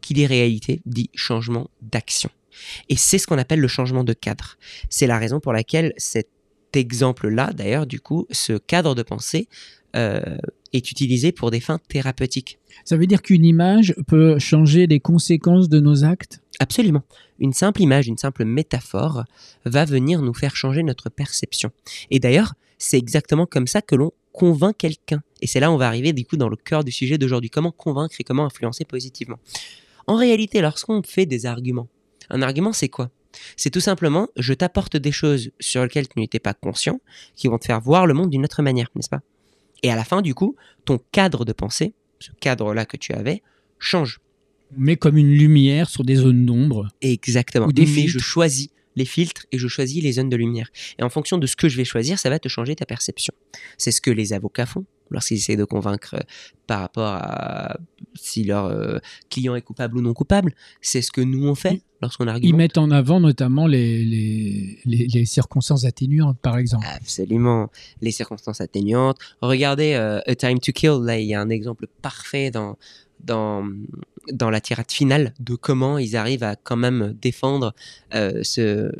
Qui 0.00 0.14
dit 0.14 0.26
réalité 0.26 0.80
dit 0.86 1.10
changement 1.14 1.68
d'action. 1.82 2.30
Et 2.88 2.96
c'est 2.96 3.18
ce 3.18 3.26
qu'on 3.26 3.38
appelle 3.38 3.60
le 3.60 3.68
changement 3.68 4.04
de 4.04 4.12
cadre. 4.12 4.56
C'est 4.88 5.06
la 5.06 5.18
raison 5.18 5.40
pour 5.40 5.52
laquelle 5.52 5.92
cet 5.96 6.28
exemple-là, 6.74 7.52
d'ailleurs, 7.52 7.86
du 7.86 8.00
coup, 8.00 8.26
ce 8.30 8.54
cadre 8.54 8.94
de 8.94 9.02
pensée 9.02 9.48
euh, 9.96 10.36
est 10.72 10.90
utilisé 10.90 11.32
pour 11.32 11.50
des 11.50 11.60
fins 11.60 11.78
thérapeutiques. 11.88 12.58
Ça 12.84 12.96
veut 12.96 13.06
dire 13.06 13.22
qu'une 13.22 13.44
image 13.44 13.94
peut 14.06 14.38
changer 14.38 14.86
les 14.86 15.00
conséquences 15.00 15.68
de 15.68 15.80
nos 15.80 16.04
actes? 16.04 16.40
Absolument. 16.58 17.02
Une 17.38 17.52
simple 17.52 17.82
image, 17.82 18.08
une 18.08 18.18
simple 18.18 18.44
métaphore 18.44 19.24
va 19.64 19.84
venir 19.84 20.22
nous 20.22 20.34
faire 20.34 20.56
changer 20.56 20.82
notre 20.82 21.10
perception. 21.10 21.70
Et 22.10 22.18
d'ailleurs, 22.18 22.54
c'est 22.78 22.98
exactement 22.98 23.46
comme 23.46 23.66
ça 23.66 23.82
que 23.82 23.94
l'on 23.94 24.12
convainc 24.32 24.76
quelqu'un. 24.76 25.22
Et 25.40 25.46
c'est 25.46 25.60
là 25.60 25.70
où 25.70 25.74
on 25.74 25.78
va 25.78 25.86
arriver 25.86 26.12
du 26.12 26.24
coup 26.24 26.36
dans 26.36 26.48
le 26.48 26.56
cœur 26.56 26.84
du 26.84 26.92
sujet 26.92 27.18
d'aujourd'hui. 27.18 27.50
Comment 27.50 27.72
convaincre 27.72 28.14
et 28.18 28.24
comment 28.24 28.44
influencer 28.44 28.84
positivement? 28.84 29.38
En 30.06 30.16
réalité, 30.16 30.60
lorsqu'on 30.60 31.02
fait 31.02 31.26
des 31.26 31.46
arguments, 31.46 31.88
un 32.30 32.42
argument 32.42 32.72
c'est 32.72 32.88
quoi? 32.88 33.10
C'est 33.56 33.70
tout 33.70 33.80
simplement, 33.80 34.28
je 34.36 34.54
t'apporte 34.54 34.96
des 34.96 35.12
choses 35.12 35.50
sur 35.60 35.82
lesquelles 35.82 36.08
tu 36.08 36.18
n'étais 36.18 36.38
pas 36.38 36.54
conscient, 36.54 37.00
qui 37.34 37.48
vont 37.48 37.58
te 37.58 37.66
faire 37.66 37.80
voir 37.80 38.06
le 38.06 38.14
monde 38.14 38.30
d'une 38.30 38.44
autre 38.44 38.62
manière, 38.62 38.88
n'est-ce 38.94 39.10
pas? 39.10 39.20
Et 39.86 39.90
à 39.90 39.94
la 39.94 40.02
fin, 40.02 40.20
du 40.20 40.34
coup, 40.34 40.56
ton 40.84 40.98
cadre 41.12 41.44
de 41.44 41.52
pensée, 41.52 41.94
ce 42.18 42.32
cadre-là 42.40 42.86
que 42.86 42.96
tu 42.96 43.12
avais, 43.12 43.40
change. 43.78 44.18
Mais 44.76 44.96
comme 44.96 45.16
une 45.16 45.32
lumière 45.32 45.88
sur 45.88 46.02
des 46.02 46.16
zones 46.16 46.44
d'ombre. 46.44 46.88
Exactement. 47.02 47.66
Ou 47.66 47.72
des 47.72 47.86
Mais 47.86 48.08
je 48.08 48.18
choisis 48.18 48.70
les 48.96 49.04
filtres 49.04 49.46
et 49.52 49.58
je 49.58 49.68
choisis 49.68 50.02
les 50.02 50.10
zones 50.10 50.28
de 50.28 50.34
lumière. 50.34 50.70
Et 50.98 51.04
en 51.04 51.08
fonction 51.08 51.38
de 51.38 51.46
ce 51.46 51.54
que 51.54 51.68
je 51.68 51.76
vais 51.76 51.84
choisir, 51.84 52.18
ça 52.18 52.30
va 52.30 52.40
te 52.40 52.48
changer 52.48 52.74
ta 52.74 52.84
perception. 52.84 53.32
C'est 53.78 53.92
ce 53.92 54.00
que 54.00 54.10
les 54.10 54.32
avocats 54.32 54.66
font 54.66 54.86
lorsqu'ils 55.10 55.36
essaient 55.36 55.56
de 55.56 55.64
convaincre 55.64 56.14
euh, 56.14 56.20
par 56.66 56.80
rapport 56.80 57.06
à 57.06 57.76
si 58.14 58.44
leur 58.44 58.66
euh, 58.66 58.98
client 59.30 59.54
est 59.54 59.62
coupable 59.62 59.98
ou 59.98 60.00
non 60.00 60.12
coupable. 60.14 60.52
C'est 60.80 61.02
ce 61.02 61.10
que 61.12 61.20
nous 61.20 61.46
on 61.46 61.54
fait 61.54 61.82
lorsqu'on 62.02 62.24
Ils 62.24 62.30
argumente. 62.30 62.56
mettent 62.58 62.78
en 62.78 62.90
avant 62.90 63.20
notamment 63.20 63.66
les, 63.66 64.04
les, 64.04 64.78
les- 64.84 65.06
les 65.06 65.24
circonstances 65.26 65.84
atténuantes, 65.84 66.38
par 66.40 66.58
exemple. 66.58 66.86
Absolument. 66.94 67.70
Les 68.00 68.10
circonstances 68.10 68.60
atténuantes. 68.60 69.18
Regardez 69.42 69.94
euh, 69.94 70.20
A 70.26 70.34
Time 70.34 70.58
to 70.58 70.72
Kill. 70.72 70.98
Là, 71.04 71.18
il 71.18 71.26
y 71.26 71.34
a 71.34 71.40
un 71.40 71.50
exemple 71.50 71.86
parfait 72.02 72.50
dans, 72.50 72.76
dans, 73.22 73.64
dans 74.32 74.50
la 74.50 74.60
tirade 74.60 74.90
finale 74.90 75.34
de 75.40 75.54
comment 75.54 75.98
ils 75.98 76.16
arrivent 76.16 76.42
à 76.44 76.56
quand 76.56 76.76
même 76.76 77.16
défendre 77.22 77.74
euh, 78.14 78.40
ce, 78.42 78.90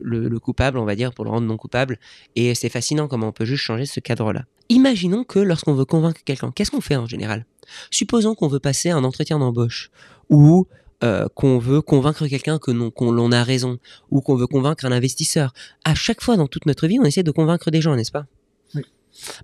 le, 0.00 0.28
le 0.28 0.38
coupable, 0.38 0.78
on 0.78 0.84
va 0.84 0.94
dire, 0.94 1.12
pour 1.12 1.24
le 1.24 1.30
rendre 1.30 1.46
non 1.46 1.56
coupable. 1.56 1.98
Et 2.34 2.54
c'est 2.54 2.68
fascinant 2.68 3.08
comment 3.08 3.28
on 3.28 3.32
peut 3.32 3.44
juste 3.44 3.62
changer 3.62 3.86
ce 3.86 4.00
cadre-là. 4.00 4.44
Imaginons 4.68 5.24
que 5.24 5.38
lorsqu'on 5.38 5.74
veut 5.74 5.84
convaincre 5.84 6.20
quelqu'un, 6.24 6.52
qu'est-ce 6.52 6.70
qu'on 6.70 6.80
fait 6.80 6.96
en 6.96 7.06
général? 7.06 7.46
Supposons 7.90 8.34
qu'on 8.34 8.48
veut 8.48 8.60
passer 8.60 8.90
un 8.90 9.04
entretien 9.04 9.38
d'embauche 9.38 9.90
ou 10.28 10.66
euh, 11.04 11.26
qu'on 11.34 11.58
veut 11.58 11.82
convaincre 11.82 12.26
quelqu'un 12.26 12.58
que 12.58 12.70
non, 12.70 12.90
qu'on 12.90 13.10
l'on 13.10 13.30
a 13.30 13.44
raison 13.44 13.78
ou 14.10 14.20
qu'on 14.20 14.34
veut 14.34 14.46
convaincre 14.46 14.84
un 14.86 14.92
investisseur. 14.92 15.52
À 15.84 15.94
chaque 15.94 16.22
fois 16.22 16.36
dans 16.36 16.46
toute 16.46 16.66
notre 16.66 16.86
vie, 16.86 16.98
on 16.98 17.04
essaie 17.04 17.22
de 17.22 17.30
convaincre 17.30 17.70
des 17.70 17.80
gens, 17.80 17.94
n'est-ce 17.96 18.12
pas? 18.12 18.26
Oui. 18.74 18.82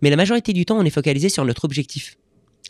Mais 0.00 0.10
la 0.10 0.16
majorité 0.16 0.52
du 0.52 0.64
temps, 0.64 0.78
on 0.78 0.84
est 0.84 0.90
focalisé 0.90 1.28
sur 1.28 1.44
notre 1.44 1.64
objectif. 1.64 2.16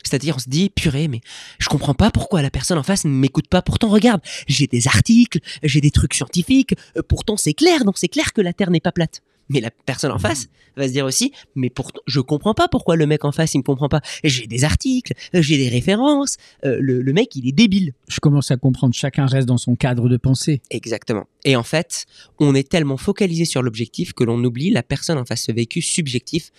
C'est-à-dire, 0.02 0.36
on 0.36 0.38
se 0.38 0.48
dit, 0.48 0.70
purée, 0.70 1.08
mais 1.08 1.20
je 1.58 1.68
comprends 1.68 1.94
pas 1.94 2.10
pourquoi 2.10 2.42
la 2.42 2.50
personne 2.50 2.78
en 2.78 2.82
face 2.82 3.04
ne 3.04 3.10
m'écoute 3.10 3.48
pas. 3.48 3.62
Pourtant, 3.62 3.88
regarde, 3.88 4.20
j'ai 4.46 4.66
des 4.66 4.88
articles, 4.88 5.38
j'ai 5.62 5.80
des 5.80 5.90
trucs 5.90 6.14
scientifiques. 6.14 6.74
euh, 6.96 7.02
pourtant, 7.06 7.36
c'est 7.36 7.54
clair, 7.54 7.84
donc 7.84 7.98
c'est 7.98 8.08
clair 8.08 8.32
que 8.32 8.40
la 8.40 8.52
Terre 8.52 8.70
n'est 8.70 8.80
pas 8.80 8.92
plate. 8.92 9.22
Mais 9.52 9.60
la 9.60 9.70
personne 9.70 10.10
en 10.10 10.18
face 10.18 10.48
va 10.76 10.88
se 10.88 10.92
dire 10.92 11.04
aussi, 11.04 11.32
mais 11.54 11.68
pourtant, 11.70 12.00
je 12.06 12.20
comprends 12.20 12.54
pas 12.54 12.66
pourquoi 12.68 12.96
le 12.96 13.06
mec 13.06 13.24
en 13.24 13.32
face, 13.32 13.54
il 13.54 13.58
me 13.58 13.62
comprend 13.62 13.88
pas. 13.88 14.00
J'ai 14.24 14.46
des 14.46 14.64
articles, 14.64 15.12
euh, 15.34 15.42
j'ai 15.42 15.58
des 15.58 15.68
références. 15.68 16.36
euh, 16.64 16.78
le, 16.80 17.02
le 17.02 17.12
mec, 17.12 17.36
il 17.36 17.46
est 17.46 17.52
débile. 17.52 17.92
Je 18.08 18.20
commence 18.20 18.50
à 18.50 18.56
comprendre, 18.56 18.94
chacun 18.94 19.26
reste 19.26 19.46
dans 19.46 19.58
son 19.58 19.76
cadre 19.76 20.08
de 20.08 20.16
pensée. 20.16 20.62
Exactement. 20.70 21.26
Et 21.44 21.56
en 21.56 21.62
fait, 21.62 22.06
on 22.38 22.54
est 22.54 22.68
tellement 22.68 22.96
focalisé 22.96 23.44
sur 23.44 23.62
l'objectif 23.62 24.12
que 24.12 24.24
l'on 24.24 24.42
oublie 24.42 24.70
la 24.70 24.82
personne 24.82 25.18
en 25.18 25.24
face, 25.24 25.42
ce 25.42 25.52
vécu 25.52 25.82
subjectif 25.82 26.50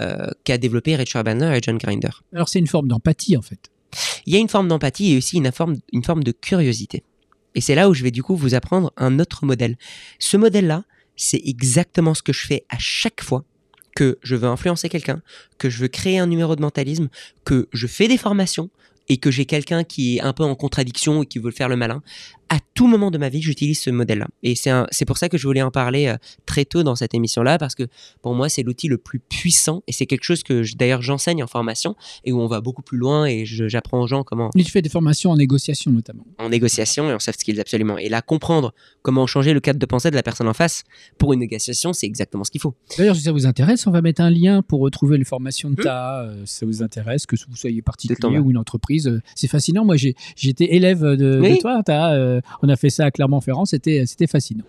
euh, 0.00 0.28
qu'a 0.44 0.58
développé 0.58 0.96
Richard 0.96 1.24
Bandler 1.24 1.56
et 1.56 1.60
John 1.62 1.78
Grinder. 1.78 2.10
Alors 2.32 2.48
c'est 2.48 2.58
une 2.58 2.66
forme 2.66 2.88
d'empathie, 2.88 3.36
en 3.36 3.42
fait. 3.42 3.70
Il 4.26 4.32
y 4.32 4.36
a 4.36 4.40
une 4.40 4.48
forme 4.48 4.68
d'empathie 4.68 5.12
et 5.12 5.16
aussi 5.18 5.36
une 5.38 5.50
forme, 5.52 5.76
une 5.92 6.04
forme 6.04 6.22
de 6.24 6.32
curiosité. 6.32 7.02
Et 7.54 7.60
c'est 7.60 7.74
là 7.74 7.88
où 7.88 7.94
je 7.94 8.04
vais 8.04 8.12
du 8.12 8.22
coup 8.22 8.36
vous 8.36 8.54
apprendre 8.54 8.92
un 8.96 9.18
autre 9.18 9.44
modèle. 9.44 9.76
Ce 10.20 10.36
modèle-là, 10.36 10.84
c'est 11.20 11.42
exactement 11.44 12.14
ce 12.14 12.22
que 12.22 12.32
je 12.32 12.46
fais 12.46 12.64
à 12.68 12.78
chaque 12.78 13.22
fois 13.22 13.44
que 13.94 14.18
je 14.22 14.36
veux 14.36 14.48
influencer 14.48 14.88
quelqu'un, 14.88 15.20
que 15.58 15.68
je 15.68 15.78
veux 15.78 15.88
créer 15.88 16.18
un 16.18 16.26
numéro 16.26 16.56
de 16.56 16.62
mentalisme, 16.62 17.08
que 17.44 17.68
je 17.72 17.86
fais 17.86 18.08
des 18.08 18.16
formations 18.16 18.70
et 19.08 19.16
que 19.18 19.30
j'ai 19.30 19.44
quelqu'un 19.44 19.84
qui 19.84 20.16
est 20.16 20.20
un 20.20 20.32
peu 20.32 20.44
en 20.44 20.54
contradiction 20.54 21.22
et 21.22 21.26
qui 21.26 21.38
veut 21.38 21.50
faire 21.50 21.68
le 21.68 21.76
malin. 21.76 22.02
À 22.52 22.58
tout 22.74 22.88
moment 22.88 23.10
de 23.12 23.18
ma 23.18 23.28
vie, 23.28 23.40
j'utilise 23.40 23.78
ce 23.80 23.90
modèle-là. 23.90 24.26
Et 24.42 24.54
c'est 24.56 25.04
pour 25.06 25.18
ça 25.18 25.28
que 25.28 25.38
je 25.38 25.46
voulais 25.46 25.62
en 25.62 25.70
parler 25.70 26.08
euh, 26.08 26.16
très 26.46 26.64
tôt 26.64 26.82
dans 26.82 26.96
cette 26.96 27.14
émission-là, 27.14 27.58
parce 27.58 27.76
que 27.76 27.84
pour 28.22 28.34
moi, 28.34 28.48
c'est 28.48 28.62
l'outil 28.64 28.88
le 28.88 28.98
plus 28.98 29.20
puissant 29.20 29.82
et 29.86 29.92
c'est 29.92 30.06
quelque 30.06 30.24
chose 30.24 30.42
que 30.42 30.64
je- 30.64 30.74
d'ailleurs 30.76 31.00
j'enseigne 31.00 31.42
en 31.44 31.46
formation 31.46 31.94
et 32.24 32.32
où 32.32 32.40
on 32.40 32.48
va 32.48 32.60
beaucoup 32.60 32.82
plus 32.82 32.98
loin 32.98 33.24
et 33.26 33.44
j'apprends 33.46 34.00
aux 34.02 34.06
gens 34.08 34.24
comment, 34.24 34.50
Et 34.58 34.64
tu 34.64 34.70
fais 34.72 34.82
des 34.82 34.88
formations 34.88 35.30
en 35.30 35.36
négociation 35.36 35.92
notamment. 35.92 36.24
en 36.38 36.48
négociation 36.48 37.08
et 37.08 37.14
en 37.14 37.18
soft 37.20 37.40
skills 37.40 37.60
absolument. 37.60 37.98
Et 37.98 38.08
là, 38.08 38.20
comprendre 38.20 38.74
comment 39.02 39.26
changer 39.28 39.52
le 39.52 39.60
cadre 39.60 39.78
de 39.78 39.86
pensée 39.86 40.10
de 40.10 40.16
la 40.16 40.22
personne 40.24 40.48
en 40.48 40.52
face 40.54 40.82
pour 41.18 41.32
une 41.32 41.40
négociation, 41.40 41.92
c'est 41.92 42.06
exactement 42.06 42.42
ce 42.44 42.50
qu'il 42.50 42.60
faut. 42.60 42.74
D'ailleurs, 42.98 43.14
si 43.16 43.22
ça 43.22 43.32
vous 43.32 43.46
intéresse, 43.46 43.86
on 43.86 43.90
va 43.92 44.02
mettre 44.02 44.22
un 44.22 44.30
lien 44.30 44.62
pour 44.62 44.80
retrouver 44.80 45.18
les 45.18 45.24
formations 45.24 45.70
de 45.70 45.74
Hmm. 45.80 45.84
TA. 45.84 46.22
euh, 46.24 46.42
si 46.46 46.56
ça 46.56 46.66
vous 46.66 46.82
intéresse, 46.82 47.26
que 47.26 47.36
vous 47.48 47.56
soyez 47.56 47.80
particulier 47.82 48.38
ou 48.38 48.50
une 48.50 48.56
entreprise. 48.58 49.06
euh, 49.06 49.20
C'est 49.36 49.46
fascinant. 49.48 49.84
Moi, 49.84 49.96
j'ai 49.96 50.14
j'étais 50.36 50.74
élève 50.74 51.02
de, 51.02 51.14
de 51.16 51.38
Oui. 51.40 51.58
toi. 51.58 51.80
Euh, 51.88 52.39
on 52.62 52.68
a 52.68 52.76
fait 52.76 52.90
ça 52.90 53.06
à 53.06 53.10
Clermont-Ferrand. 53.10 53.64
C'était 53.64 54.04
c'était 54.06 54.26
fascinant. 54.26 54.64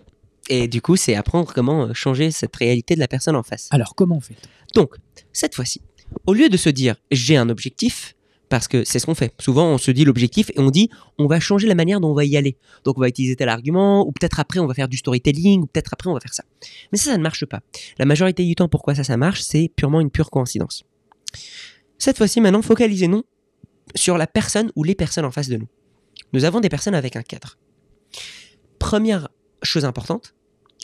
Et 0.48 0.68
du 0.68 0.82
coup, 0.82 0.96
c'est 0.96 1.14
apprendre 1.14 1.52
comment 1.54 1.84
euh, 1.84 1.94
changer 1.94 2.30
cette 2.30 2.54
réalité 2.56 2.94
de 2.94 3.00
la 3.00 3.08
personne 3.08 3.36
en 3.36 3.42
face. 3.42 3.68
Alors, 3.70 3.94
comment 3.94 4.16
on 4.16 4.20
fait? 4.20 4.36
Donc, 4.74 4.96
cette 5.32 5.54
fois-ci, 5.54 5.80
au 6.26 6.34
lieu 6.34 6.48
de 6.48 6.56
se 6.56 6.68
dire 6.68 6.96
j'ai 7.10 7.36
un 7.36 7.48
objectif, 7.48 8.14
parce 8.48 8.68
que 8.68 8.84
c'est 8.84 8.98
ce 8.98 9.06
qu'on 9.06 9.14
fait. 9.14 9.32
Souvent, 9.40 9.66
on 9.68 9.78
se 9.78 9.90
dit 9.90 10.04
l'objectif 10.04 10.50
et 10.50 10.60
on 10.60 10.70
dit 10.70 10.90
on 11.16 11.26
va 11.26 11.40
changer 11.40 11.66
la 11.66 11.74
manière 11.74 12.00
dont 12.00 12.10
on 12.10 12.14
va 12.14 12.24
y 12.24 12.36
aller. 12.36 12.56
Donc, 12.84 12.98
on 12.98 13.00
va 13.00 13.08
utiliser 13.08 13.36
tel 13.36 13.48
argument, 13.48 14.06
ou 14.06 14.12
peut-être 14.12 14.40
après, 14.40 14.58
on 14.58 14.66
va 14.66 14.74
faire 14.74 14.88
du 14.88 14.96
storytelling, 14.96 15.62
ou 15.62 15.66
peut-être 15.66 15.94
après, 15.94 16.10
on 16.10 16.14
va 16.14 16.20
faire 16.20 16.34
ça. 16.34 16.44
Mais 16.90 16.98
ça, 16.98 17.12
ça 17.12 17.18
ne 17.18 17.22
marche 17.22 17.46
pas. 17.46 17.60
La 17.98 18.04
majorité 18.04 18.44
du 18.44 18.54
temps, 18.54 18.68
pourquoi 18.68 18.94
ça, 18.94 19.04
ça 19.04 19.16
marche? 19.16 19.40
C'est 19.42 19.70
purement 19.74 20.00
une 20.00 20.10
pure 20.10 20.30
coïncidence. 20.30 20.84
Cette 21.98 22.18
fois-ci, 22.18 22.40
maintenant, 22.40 22.62
focalisez-nous 22.62 23.22
sur 23.94 24.18
la 24.18 24.26
personne 24.26 24.72
ou 24.74 24.84
les 24.84 24.94
personnes 24.94 25.24
en 25.24 25.30
face 25.30 25.48
de 25.48 25.56
nous. 25.56 25.68
Nous 26.32 26.44
avons 26.44 26.60
des 26.60 26.68
personnes 26.68 26.94
avec 26.94 27.16
un 27.16 27.22
cadre. 27.22 27.58
Première 28.82 29.28
chose 29.62 29.84
importante, 29.84 30.34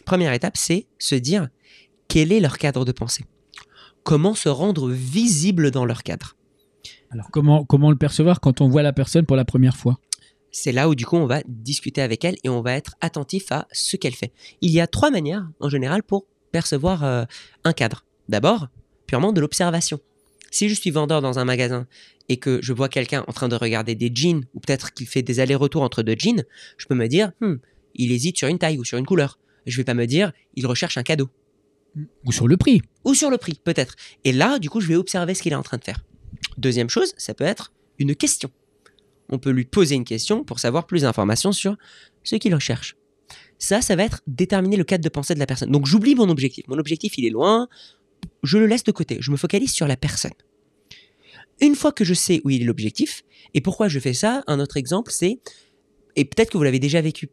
première 0.06 0.32
étape, 0.32 0.56
c'est 0.56 0.86
se 1.00 1.16
dire 1.16 1.48
quel 2.06 2.30
est 2.30 2.38
leur 2.38 2.56
cadre 2.56 2.84
de 2.84 2.92
pensée. 2.92 3.24
Comment 4.04 4.34
se 4.34 4.48
rendre 4.48 4.88
visible 4.88 5.72
dans 5.72 5.84
leur 5.84 6.04
cadre. 6.04 6.36
Alors, 7.10 7.28
comment, 7.32 7.64
comment 7.64 7.90
le 7.90 7.96
percevoir 7.96 8.40
quand 8.40 8.60
on 8.60 8.68
voit 8.68 8.82
la 8.82 8.92
personne 8.92 9.26
pour 9.26 9.34
la 9.34 9.44
première 9.44 9.76
fois? 9.76 9.98
C'est 10.52 10.70
là 10.70 10.88
où 10.88 10.94
du 10.94 11.04
coup 11.06 11.16
on 11.16 11.26
va 11.26 11.42
discuter 11.48 12.00
avec 12.00 12.24
elle 12.24 12.36
et 12.44 12.48
on 12.48 12.62
va 12.62 12.74
être 12.74 12.94
attentif 13.00 13.50
à 13.50 13.66
ce 13.72 13.96
qu'elle 13.96 14.14
fait. 14.14 14.32
Il 14.60 14.70
y 14.70 14.80
a 14.80 14.86
trois 14.86 15.10
manières 15.10 15.48
en 15.58 15.68
général 15.68 16.04
pour 16.04 16.24
percevoir 16.52 17.02
euh, 17.02 17.24
un 17.64 17.72
cadre. 17.72 18.04
D'abord, 18.28 18.68
purement 19.08 19.32
de 19.32 19.40
l'observation. 19.40 19.98
Si 20.52 20.68
je 20.68 20.74
suis 20.74 20.90
vendeur 20.90 21.20
dans 21.20 21.40
un 21.40 21.44
magasin 21.44 21.88
et 22.28 22.36
que 22.36 22.60
je 22.62 22.72
vois 22.72 22.88
quelqu'un 22.88 23.24
en 23.26 23.32
train 23.32 23.48
de 23.48 23.56
regarder 23.56 23.96
des 23.96 24.10
jeans 24.14 24.44
ou 24.54 24.60
peut-être 24.60 24.94
qu'il 24.94 25.08
fait 25.08 25.22
des 25.22 25.40
allers-retours 25.40 25.82
entre 25.82 26.04
deux 26.04 26.16
jeans, 26.16 26.44
je 26.78 26.86
peux 26.86 26.94
me 26.94 27.08
dire, 27.08 27.32
Hmm, 27.40 27.56
il 27.98 28.12
hésite 28.12 28.38
sur 28.38 28.48
une 28.48 28.58
taille 28.58 28.78
ou 28.78 28.84
sur 28.84 28.98
une 28.98 29.06
couleur. 29.06 29.38
Je 29.66 29.76
vais 29.76 29.84
pas 29.84 29.94
me 29.94 30.06
dire, 30.06 30.32
il 30.54 30.66
recherche 30.66 30.96
un 30.96 31.02
cadeau. 31.02 31.28
Ou 32.24 32.32
sur 32.32 32.48
le 32.48 32.56
prix 32.56 32.80
ou 33.04 33.14
sur 33.14 33.30
le 33.30 33.38
prix, 33.38 33.60
peut-être. 33.62 33.96
Et 34.24 34.32
là, 34.32 34.58
du 34.58 34.70
coup, 34.70 34.80
je 34.80 34.86
vais 34.86 34.94
observer 34.94 35.34
ce 35.34 35.42
qu'il 35.42 35.52
est 35.52 35.56
en 35.56 35.62
train 35.62 35.78
de 35.78 35.84
faire. 35.84 36.04
Deuxième 36.56 36.88
chose, 36.88 37.12
ça 37.16 37.34
peut 37.34 37.44
être 37.44 37.72
une 37.98 38.14
question. 38.14 38.50
On 39.30 39.38
peut 39.38 39.50
lui 39.50 39.64
poser 39.64 39.94
une 39.94 40.04
question 40.04 40.44
pour 40.44 40.60
savoir 40.60 40.86
plus 40.86 41.02
d'informations 41.02 41.52
sur 41.52 41.76
ce 42.22 42.36
qu'il 42.36 42.54
recherche. 42.54 42.96
Ça, 43.58 43.82
ça 43.82 43.96
va 43.96 44.04
être 44.04 44.22
déterminer 44.26 44.76
le 44.76 44.84
cadre 44.84 45.02
de 45.02 45.08
pensée 45.08 45.34
de 45.34 45.38
la 45.38 45.46
personne. 45.46 45.70
Donc, 45.70 45.86
j'oublie 45.86 46.14
mon 46.14 46.28
objectif. 46.28 46.66
Mon 46.68 46.78
objectif, 46.78 47.18
il 47.18 47.26
est 47.26 47.30
loin. 47.30 47.68
Je 48.42 48.58
le 48.58 48.66
laisse 48.66 48.84
de 48.84 48.92
côté. 48.92 49.18
Je 49.20 49.30
me 49.30 49.36
focalise 49.36 49.72
sur 49.72 49.88
la 49.88 49.96
personne. 49.96 50.32
Une 51.60 51.74
fois 51.74 51.92
que 51.92 52.04
je 52.04 52.14
sais 52.14 52.40
où 52.44 52.50
il 52.50 52.62
est 52.62 52.64
l'objectif, 52.64 53.24
et 53.54 53.60
pourquoi 53.60 53.88
je 53.88 53.98
fais 53.98 54.14
ça, 54.14 54.44
un 54.46 54.60
autre 54.60 54.76
exemple, 54.76 55.10
c'est, 55.10 55.40
et 56.14 56.24
peut-être 56.24 56.50
que 56.50 56.56
vous 56.56 56.62
l'avez 56.62 56.78
déjà 56.78 57.00
vécu, 57.00 57.30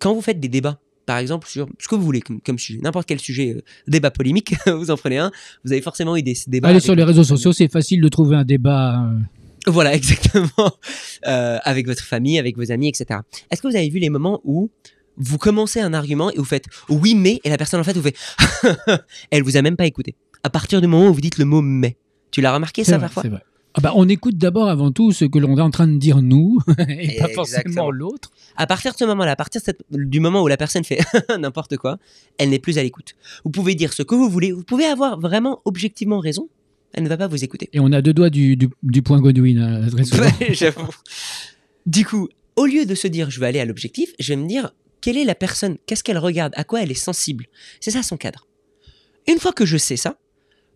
quand 0.00 0.12
vous 0.14 0.20
faites 0.22 0.40
des 0.40 0.48
débats, 0.48 0.80
par 1.06 1.18
exemple, 1.18 1.46
sur 1.48 1.68
ce 1.78 1.86
que 1.88 1.94
vous 1.94 2.02
voulez 2.04 2.20
comme, 2.20 2.40
comme 2.40 2.58
sujet, 2.58 2.80
n'importe 2.82 3.06
quel 3.06 3.20
sujet, 3.20 3.54
euh, 3.56 3.62
débat 3.86 4.10
polémique, 4.10 4.54
vous 4.66 4.90
en 4.90 4.96
prenez 4.96 5.18
un, 5.18 5.30
vous 5.64 5.72
avez 5.72 5.82
forcément 5.82 6.16
eu 6.16 6.22
des 6.22 6.36
débats. 6.46 6.68
Allez 6.68 6.80
sur 6.80 6.94
les 6.94 7.04
réseaux 7.04 7.24
sociaux, 7.24 7.52
c'est 7.52 7.70
facile 7.70 8.00
de 8.00 8.08
trouver 8.08 8.36
un 8.36 8.44
débat. 8.44 9.04
euh, 9.04 9.18
Voilà, 9.66 9.94
exactement. 10.00 10.72
Euh, 11.26 11.58
avec 11.62 11.86
votre 11.86 12.02
famille, 12.02 12.38
avec 12.38 12.56
vos 12.56 12.70
amis, 12.72 12.88
etc. 12.88 13.20
Est-ce 13.50 13.62
que 13.62 13.68
vous 13.68 13.76
avez 13.76 13.88
vu 13.88 13.98
les 13.98 14.10
moments 14.10 14.40
où 14.44 14.70
vous 15.16 15.36
commencez 15.38 15.80
un 15.80 15.92
argument 15.92 16.30
et 16.30 16.36
vous 16.38 16.44
faites 16.44 16.64
oui 16.88 17.14
mais 17.14 17.40
et 17.44 17.50
la 17.50 17.58
personne 17.58 17.78
en 17.80 17.84
fait 17.84 17.94
vous 17.94 18.02
fait 18.02 18.16
elle 19.30 19.42
vous 19.42 19.56
a 19.56 19.62
même 19.62 19.76
pas 19.76 19.84
écouté. 19.86 20.14
À 20.42 20.48
partir 20.48 20.80
du 20.80 20.86
moment 20.86 21.08
où 21.08 21.12
vous 21.14 21.20
dites 21.20 21.36
le 21.36 21.44
mot 21.44 21.60
mais, 21.60 21.98
tu 22.30 22.40
l'as 22.40 22.54
remarqué 22.54 22.84
ça 22.84 22.92
vrai, 22.96 23.06
parfois? 23.06 23.22
c'est 23.24 23.28
vrai. 23.28 23.42
Ah 23.74 23.80
bah, 23.80 23.92
on 23.94 24.08
écoute 24.08 24.36
d'abord 24.36 24.68
avant 24.68 24.90
tout 24.90 25.12
ce 25.12 25.24
que 25.24 25.38
l'on 25.38 25.56
est 25.56 25.60
en 25.60 25.70
train 25.70 25.86
de 25.86 25.96
dire 25.96 26.22
nous 26.22 26.58
et 26.88 27.18
pas 27.18 27.28
forcément 27.28 27.60
Exactement. 27.60 27.90
l'autre. 27.92 28.32
À 28.56 28.66
partir 28.66 28.92
de 28.92 28.98
ce 28.98 29.04
moment-là, 29.04 29.30
à 29.32 29.36
partir 29.36 29.60
cette- 29.64 29.82
du 29.90 30.18
moment 30.18 30.42
où 30.42 30.48
la 30.48 30.56
personne 30.56 30.82
fait 30.82 30.98
n'importe 31.38 31.76
quoi, 31.76 31.98
elle 32.38 32.50
n'est 32.50 32.58
plus 32.58 32.78
à 32.78 32.82
l'écoute. 32.82 33.14
Vous 33.44 33.50
pouvez 33.50 33.76
dire 33.76 33.92
ce 33.92 34.02
que 34.02 34.14
vous 34.16 34.28
voulez, 34.28 34.50
vous 34.50 34.64
pouvez 34.64 34.86
avoir 34.86 35.20
vraiment 35.20 35.60
objectivement 35.64 36.18
raison, 36.18 36.48
elle 36.92 37.04
ne 37.04 37.08
va 37.08 37.16
pas 37.16 37.28
vous 37.28 37.44
écouter. 37.44 37.68
Et 37.72 37.78
on 37.78 37.92
a 37.92 38.02
deux 38.02 38.12
doigts 38.12 38.30
du, 38.30 38.56
du, 38.56 38.70
du 38.82 39.02
point 39.02 39.20
Godwin. 39.20 39.58
euh, 39.60 39.88
très 39.88 40.04
souvent. 40.04 40.24
Ouais, 40.24 40.52
j'avoue. 40.52 40.88
Du 41.86 42.04
coup, 42.04 42.28
au 42.56 42.66
lieu 42.66 42.84
de 42.86 42.94
se 42.96 43.06
dire 43.06 43.30
je 43.30 43.38
vais 43.38 43.46
aller 43.46 43.60
à 43.60 43.64
l'objectif, 43.64 44.12
je 44.18 44.32
vais 44.32 44.36
me 44.36 44.48
dire 44.48 44.72
quelle 45.00 45.16
est 45.16 45.24
la 45.24 45.36
personne, 45.36 45.78
qu'est-ce 45.86 46.02
qu'elle 46.02 46.18
regarde, 46.18 46.52
à 46.56 46.64
quoi 46.64 46.82
elle 46.82 46.90
est 46.90 46.94
sensible? 46.94 47.46
C'est 47.78 47.92
ça 47.92 48.02
son 48.02 48.16
cadre. 48.16 48.48
Une 49.28 49.38
fois 49.38 49.52
que 49.52 49.64
je 49.64 49.76
sais 49.76 49.96
ça, 49.96 50.16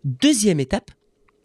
deuxième 0.04 0.60
étape, 0.60 0.92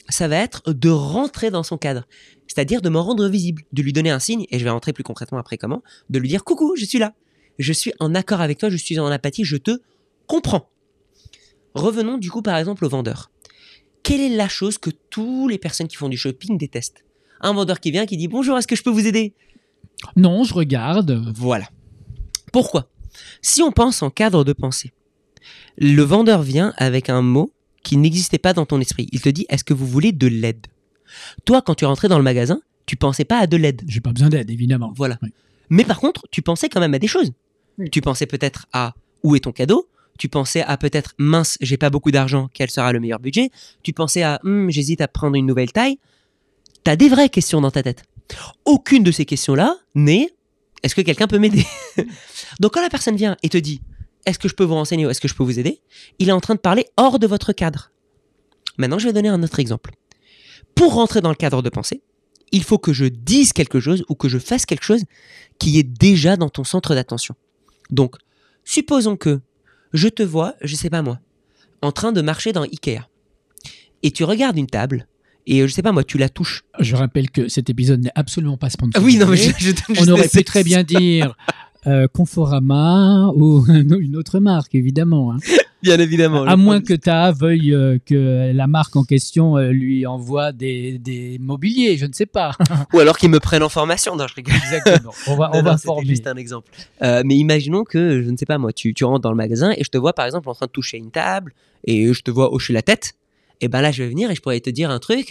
ça 0.10 0.28
va 0.28 0.38
être 0.38 0.74
de 0.74 0.90
rentrer 0.90 1.52
dans 1.52 1.64
son 1.64 1.78
cadre. 1.78 2.08
C'est-à-dire 2.48 2.82
de 2.82 2.90
me 2.90 3.00
rendre 3.00 3.28
visible, 3.28 3.64
de 3.72 3.82
lui 3.82 3.94
donner 3.94 4.10
un 4.10 4.20
signe, 4.20 4.46
et 4.50 4.60
je 4.60 4.64
vais 4.64 4.70
rentrer 4.70 4.94
plus 4.94 5.04
concrètement 5.04 5.38
après 5.38 5.58
comment, 5.58 5.84
de 6.10 6.20
lui 6.20 6.28
dire 6.28 6.44
coucou, 6.44 6.76
je 6.76 6.86
suis 6.86 7.00
là. 7.00 7.14
Je 7.60 7.74
suis 7.74 7.94
en 8.00 8.16
accord 8.16 8.42
avec 8.42 8.58
toi, 8.58 8.70
je 8.70 8.78
suis 8.78 9.00
en 9.00 9.08
apathie, 9.08 9.44
je 9.44 9.58
te 9.58 9.80
comprends. 10.28 10.70
Revenons 11.74 12.18
du 12.18 12.32
coup 12.32 12.42
par 12.42 12.58
exemple 12.58 12.86
au 12.86 12.90
vendeur. 12.90 13.32
Quelle 14.02 14.22
est 14.22 14.36
la 14.36 14.48
chose 14.48 14.78
que 14.78 14.90
toutes 15.10 15.52
les 15.52 15.58
personnes 15.58 15.88
qui 15.88 15.98
font 15.98 16.10
du 16.10 16.18
shopping 16.18 16.58
détestent? 16.58 17.04
Un 17.42 17.54
vendeur 17.54 17.80
qui 17.80 17.92
vient 17.92 18.06
qui 18.06 18.18
dit 18.18 18.28
bonjour, 18.28 18.58
est-ce 18.58 18.68
que 18.68 18.76
je 18.76 18.84
peux 18.84 18.90
vous 18.90 19.06
aider? 19.06 19.34
Non, 20.16 20.44
je 20.44 20.54
regarde. 20.54 21.22
Voilà. 21.36 21.68
Pourquoi? 22.52 22.90
Si 23.42 23.62
on 23.62 23.72
pense 23.72 24.02
en 24.02 24.10
cadre 24.10 24.44
de 24.44 24.54
pensée, 24.54 24.94
le 25.78 26.02
vendeur 26.02 26.42
vient 26.42 26.74
avec 26.78 27.10
un 27.10 27.22
mot 27.22 27.52
qui 27.84 27.98
n'existait 27.98 28.38
pas 28.38 28.54
dans 28.54 28.66
ton 28.66 28.80
esprit. 28.80 29.08
Il 29.12 29.22
te 29.22 29.30
dit 29.30 29.46
est-ce 29.50 29.64
que 29.64 29.74
vous 29.74 29.88
voulez 29.88 30.12
de 30.12 30.28
l'aide? 30.28 30.68
Toi, 31.46 31.62
quand 31.62 31.76
tu 31.76 31.86
es 31.86 31.88
rentré 31.88 32.08
dans 32.08 32.18
le 32.18 32.24
magasin, 32.24 32.62
tu 32.86 32.96
pensais 32.96 33.26
pas 33.26 33.40
à 33.40 33.48
de 33.48 33.58
l'aide. 33.58 33.82
J'ai 33.88 34.02
pas 34.02 34.12
besoin 34.12 34.30
d'aide, 34.30 34.50
évidemment. 34.50 34.94
Voilà. 34.96 35.18
Oui. 35.22 35.30
Mais 35.70 35.84
par 35.84 36.00
contre, 36.00 36.28
tu 36.32 36.42
pensais 36.42 36.70
quand 36.70 36.80
même 36.80 36.94
à 36.94 37.00
des 37.00 37.08
choses. 37.08 37.32
Oui. 37.78 37.90
Tu 37.90 38.02
pensais 38.02 38.26
peut-être 38.26 38.68
à 38.74 38.94
où 39.24 39.36
est 39.36 39.42
ton 39.42 39.52
cadeau 39.52 39.88
Tu 40.18 40.30
pensais 40.30 40.62
à 40.62 40.78
peut-être 40.78 41.14
mince, 41.18 41.58
j'ai 41.62 41.78
pas 41.78 41.90
beaucoup 41.90 42.12
d'argent, 42.12 42.50
quel 42.54 42.70
sera 42.70 42.92
le 42.92 43.00
meilleur 43.00 43.20
budget 43.20 43.52
Tu 43.84 43.94
pensais 43.94 44.24
à 44.24 44.40
Hum, 44.44 44.70
j'hésite 44.70 45.02
à 45.02 45.08
prendre 45.08 45.36
une 45.36 45.46
nouvelle 45.46 45.72
taille 45.72 45.98
T'as 46.84 46.96
des 46.96 47.10
vraies 47.10 47.30
questions 47.30 47.62
dans 47.62 47.72
ta 47.72 47.84
tête. 47.84 48.04
Aucune 48.66 49.04
de 49.04 49.12
ces 49.12 49.26
questions-là 49.26 49.76
n'est 49.96 50.30
est-ce 50.84 50.96
que 50.96 51.02
quelqu'un 51.02 51.28
peut 51.28 51.40
m'aider? 51.40 51.66
Donc 52.60 52.74
quand 52.74 52.82
la 52.82 52.90
personne 52.90 53.16
vient 53.16 53.36
et 53.44 53.50
te 53.50 53.58
dit 53.58 53.82
est-ce 54.26 54.40
que 54.40 54.48
je 54.48 54.56
peux 54.56 54.64
vous 54.64 54.74
renseigner 54.76 55.06
ou 55.06 55.10
est-ce 55.10 55.22
que 55.22 55.28
je 55.28 55.36
peux 55.36 55.44
vous 55.44 55.60
aider? 55.60 55.82
Il 56.20 56.30
est 56.30 56.34
en 56.34 56.40
train 56.42 56.56
de 56.56 56.60
parler 56.60 56.86
hors 56.98 57.20
de 57.20 57.28
votre 57.28 57.54
cadre. 57.54 57.92
Maintenant, 58.78 59.00
je 59.00 59.08
vais 59.08 59.14
donner 59.14 59.30
un 59.30 59.42
autre 59.44 59.60
exemple. 59.60 59.92
Pour 60.76 60.94
rentrer 60.94 61.22
dans 61.22 61.30
le 61.30 61.36
cadre 61.36 61.62
de 61.62 61.70
pensée, 61.70 62.02
il 62.52 62.64
faut 62.64 62.78
que 62.78 62.94
je 62.94 63.06
dise 63.06 63.54
quelque 63.54 63.80
chose 63.80 64.04
ou 64.10 64.16
que 64.16 64.30
je 64.30 64.38
fasse 64.40 64.66
quelque 64.66 64.84
chose 64.84 65.04
qui 65.60 65.78
est 65.80 65.84
déjà 65.84 66.38
dans 66.38 66.50
ton 66.50 66.64
centre 66.64 66.96
d'attention. 66.96 67.36
Donc, 67.90 68.16
supposons 68.64 69.18
que 69.18 69.42
je 69.94 70.08
te 70.08 70.24
vois, 70.24 70.56
je 70.62 70.76
sais 70.76 70.90
pas 70.90 71.02
moi, 71.02 71.20
en 71.82 71.92
train 71.92 72.12
de 72.12 72.22
marcher 72.22 72.52
dans 72.52 72.64
Ikea. 72.64 73.08
Et 74.04 74.12
tu 74.12 74.24
regardes 74.24 74.58
une 74.58 74.68
table, 74.68 75.08
et 75.46 75.62
euh, 75.62 75.68
je 75.68 75.74
sais 75.74 75.82
pas 75.82 75.92
moi, 75.92 76.04
tu 76.04 76.18
la 76.18 76.30
touches. 76.30 76.64
Je 76.80 76.96
rappelle 76.96 77.30
que 77.32 77.50
cet 77.50 77.70
épisode 77.70 78.02
n'est 78.02 78.12
absolument 78.16 78.58
pas 78.58 78.68
Ah 78.68 78.72
sponsorisé. 78.72 79.06
oui, 79.06 79.18
non, 79.18 79.28
mais 79.28 79.38
je, 79.38 79.52
je 79.58 79.72
donne 79.72 79.98
On 80.08 80.12
aurait 80.14 80.30
pu 80.30 80.44
très 80.44 80.64
bien 80.64 80.84
dire 80.84 81.36
euh, 81.88 82.08
Conforama 82.12 83.32
ou 83.36 83.66
une 83.70 84.16
autre 84.16 84.40
marque, 84.40 84.76
évidemment. 84.76 85.34
hein. 85.34 85.38
Bien 85.82 85.98
évidemment. 85.98 86.44
À 86.44 86.58
moins 86.58 86.82
que 86.82 86.94
ta 86.94 87.32
veuille 87.32 87.74
euh, 87.74 88.00
que 88.06 88.52
la 88.54 88.68
marque 88.68 88.98
en 88.98 89.06
question 89.06 89.56
euh, 89.58 89.70
lui 89.72 90.06
envoie 90.06 90.52
des, 90.52 90.98
des 90.98 91.38
mobiliers, 91.40 91.96
je 91.96 92.06
ne 92.06 92.12
sais 92.12 92.26
pas. 92.26 92.52
Ou 92.94 93.00
alors 93.00 93.18
qu'ils 93.18 93.30
me 93.30 93.40
prennent 93.40 93.64
en 93.64 93.70
formation. 93.70 94.18
Non, 94.18 94.28
je 94.28 94.36
rigole. 94.36 94.56
Exactement. 94.56 95.14
On 95.28 95.36
va, 95.38 95.46
Non, 95.48 95.52
on 95.54 95.58
non, 95.60 95.64
va 95.64 95.78
c'était 95.78 95.86
former. 95.86 96.06
juste 96.06 96.28
un 96.28 96.36
exemple. 96.36 96.70
Euh, 97.02 97.22
mais 97.26 97.36
imaginons 97.38 97.86
que, 97.86 98.22
je 98.22 98.30
ne 98.30 98.36
sais 98.36 98.46
pas 98.46 98.58
moi, 98.58 98.74
tu, 98.74 98.94
tu 98.94 99.06
rentres 99.06 99.22
dans 99.22 99.32
le 99.32 99.38
magasin 99.38 99.72
et 99.78 99.86
je 99.86 99.90
te 99.90 99.98
vois 99.98 100.12
par 100.12 100.26
exemple 100.26 100.50
en 100.50 100.54
train 100.54 100.66
de 100.66 100.72
toucher 100.72 100.98
une 100.98 101.12
table 101.12 101.54
et 101.86 102.14
je 102.14 102.22
te 102.24 102.30
vois 102.32 102.54
hocher 102.54 102.74
la 102.74 102.82
tête. 102.82 103.14
Et 103.62 103.70
ben 103.70 103.80
là, 103.82 103.92
je 103.94 104.04
vais 104.04 104.10
venir 104.10 104.30
et 104.32 104.36
je 104.36 104.42
pourrais 104.42 104.60
te 104.60 104.70
dire 104.70 104.90
un 104.90 105.00
truc. 105.00 105.30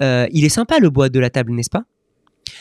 il 0.00 0.44
est 0.44 0.48
sympa 0.48 0.78
le 0.78 0.88
bois 0.88 1.10
de 1.10 1.20
la 1.20 1.28
table, 1.28 1.52
n'est-ce 1.52 1.70
pas? 1.70 1.84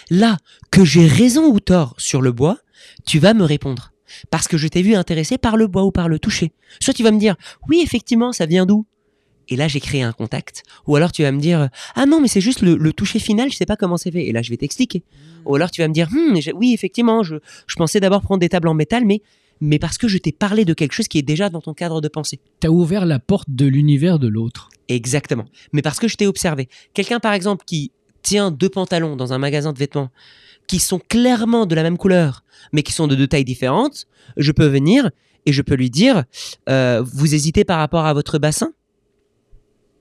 Là, 0.10 0.38
que 0.72 0.86
j'ai 0.86 1.08
raison 1.08 1.46
ou 1.48 1.60
tort 1.60 1.96
sur 1.98 2.22
le 2.22 2.32
bois, 2.32 2.58
tu 3.06 3.20
vas 3.20 3.34
me 3.34 3.44
répondre. 3.44 3.92
Parce 4.30 4.48
que 4.48 4.58
je 4.58 4.68
t'ai 4.68 4.82
vu 4.82 4.96
intéressé 4.96 5.38
par 5.38 5.58
le 5.58 5.68
bois 5.68 5.84
ou 5.84 5.92
par 5.92 6.10
le 6.10 6.20
toucher. 6.20 6.52
Soit 6.80 6.94
tu 6.94 7.04
vas 7.04 7.12
me 7.12 7.20
dire, 7.20 7.36
oui, 7.70 7.82
effectivement, 7.84 8.32
ça 8.32 8.46
vient 8.46 8.66
d'où? 8.66 8.86
Et 9.50 9.56
là, 9.56 9.68
j'ai 9.68 9.80
créé 9.80 10.02
un 10.02 10.14
contact. 10.14 10.64
Ou 10.88 10.96
alors, 10.96 11.12
tu 11.12 11.24
vas 11.24 11.32
me 11.32 11.40
dire, 11.40 11.70
ah 11.96 12.06
non, 12.06 12.22
mais 12.22 12.28
c'est 12.28 12.42
juste 12.42 12.62
le, 12.62 12.76
le 12.76 12.94
toucher 12.94 13.20
final, 13.20 13.52
je 13.52 13.58
sais 13.58 13.66
pas 13.66 13.76
comment 13.76 13.98
c'est 13.98 14.12
fait. 14.12 14.26
Et 14.26 14.32
là, 14.32 14.42
je 14.42 14.50
vais 14.50 14.58
t'expliquer. 14.58 15.04
Ou 15.46 15.56
alors, 15.56 15.72
tu 15.72 15.82
vas 15.82 15.88
me 15.88 15.94
dire, 15.94 16.08
Hmm, 16.10 16.38
oui, 16.56 16.74
effectivement, 16.74 17.24
je, 17.24 17.36
je 17.68 17.76
pensais 17.76 18.00
d'abord 18.00 18.22
prendre 18.22 18.40
des 18.40 18.50
tables 18.50 18.68
en 18.68 18.74
métal, 18.74 19.06
mais, 19.06 19.22
mais 19.60 19.80
parce 19.80 19.98
que 19.98 20.08
je 20.08 20.18
t'ai 20.18 20.32
parlé 20.32 20.64
de 20.64 20.74
quelque 20.74 20.94
chose 20.94 21.08
qui 21.08 21.18
est 21.18 21.24
déjà 21.24 21.50
dans 21.50 21.62
ton 21.62 21.74
cadre 21.74 22.02
de 22.02 22.08
pensée. 22.08 22.40
Tu 22.62 22.68
as 22.68 22.72
ouvert 22.72 23.06
la 23.06 23.20
porte 23.20 23.50
de 23.50 23.66
l'univers 23.66 24.20
de 24.20 24.28
l'autre. 24.28 24.70
Exactement. 24.88 25.46
Mais 25.74 25.82
parce 25.82 26.00
que 26.00 26.08
je 26.08 26.16
t'ai 26.16 26.28
observé. 26.28 26.70
Quelqu'un, 26.94 27.20
par 27.20 27.34
exemple, 27.34 27.66
qui 27.66 27.92
tient 28.22 28.52
deux 28.52 28.70
pantalons 28.70 29.16
dans 29.16 29.34
un 29.34 29.38
magasin 29.38 29.74
de 29.74 29.78
vêtements 29.80 30.10
qui 30.68 30.80
sont 30.80 31.00
clairement 31.00 31.66
de 31.66 31.76
la 31.76 31.84
même 31.84 31.98
couleur, 31.98 32.44
mais 32.72 32.84
qui 32.84 32.94
sont 32.94 33.08
de 33.08 33.16
deux 33.16 33.28
tailles 33.28 33.44
différentes, 33.46 34.08
je 34.38 34.52
peux 34.52 34.68
venir 34.68 35.10
et 35.46 35.52
je 35.54 35.62
peux 35.62 35.76
lui 35.76 35.90
dire 35.90 36.24
euh, 36.70 37.02
Vous 37.06 37.34
hésitez 37.34 37.64
par 37.66 37.80
rapport 37.80 38.06
à 38.06 38.14
votre 38.14 38.38
bassin? 38.38 38.72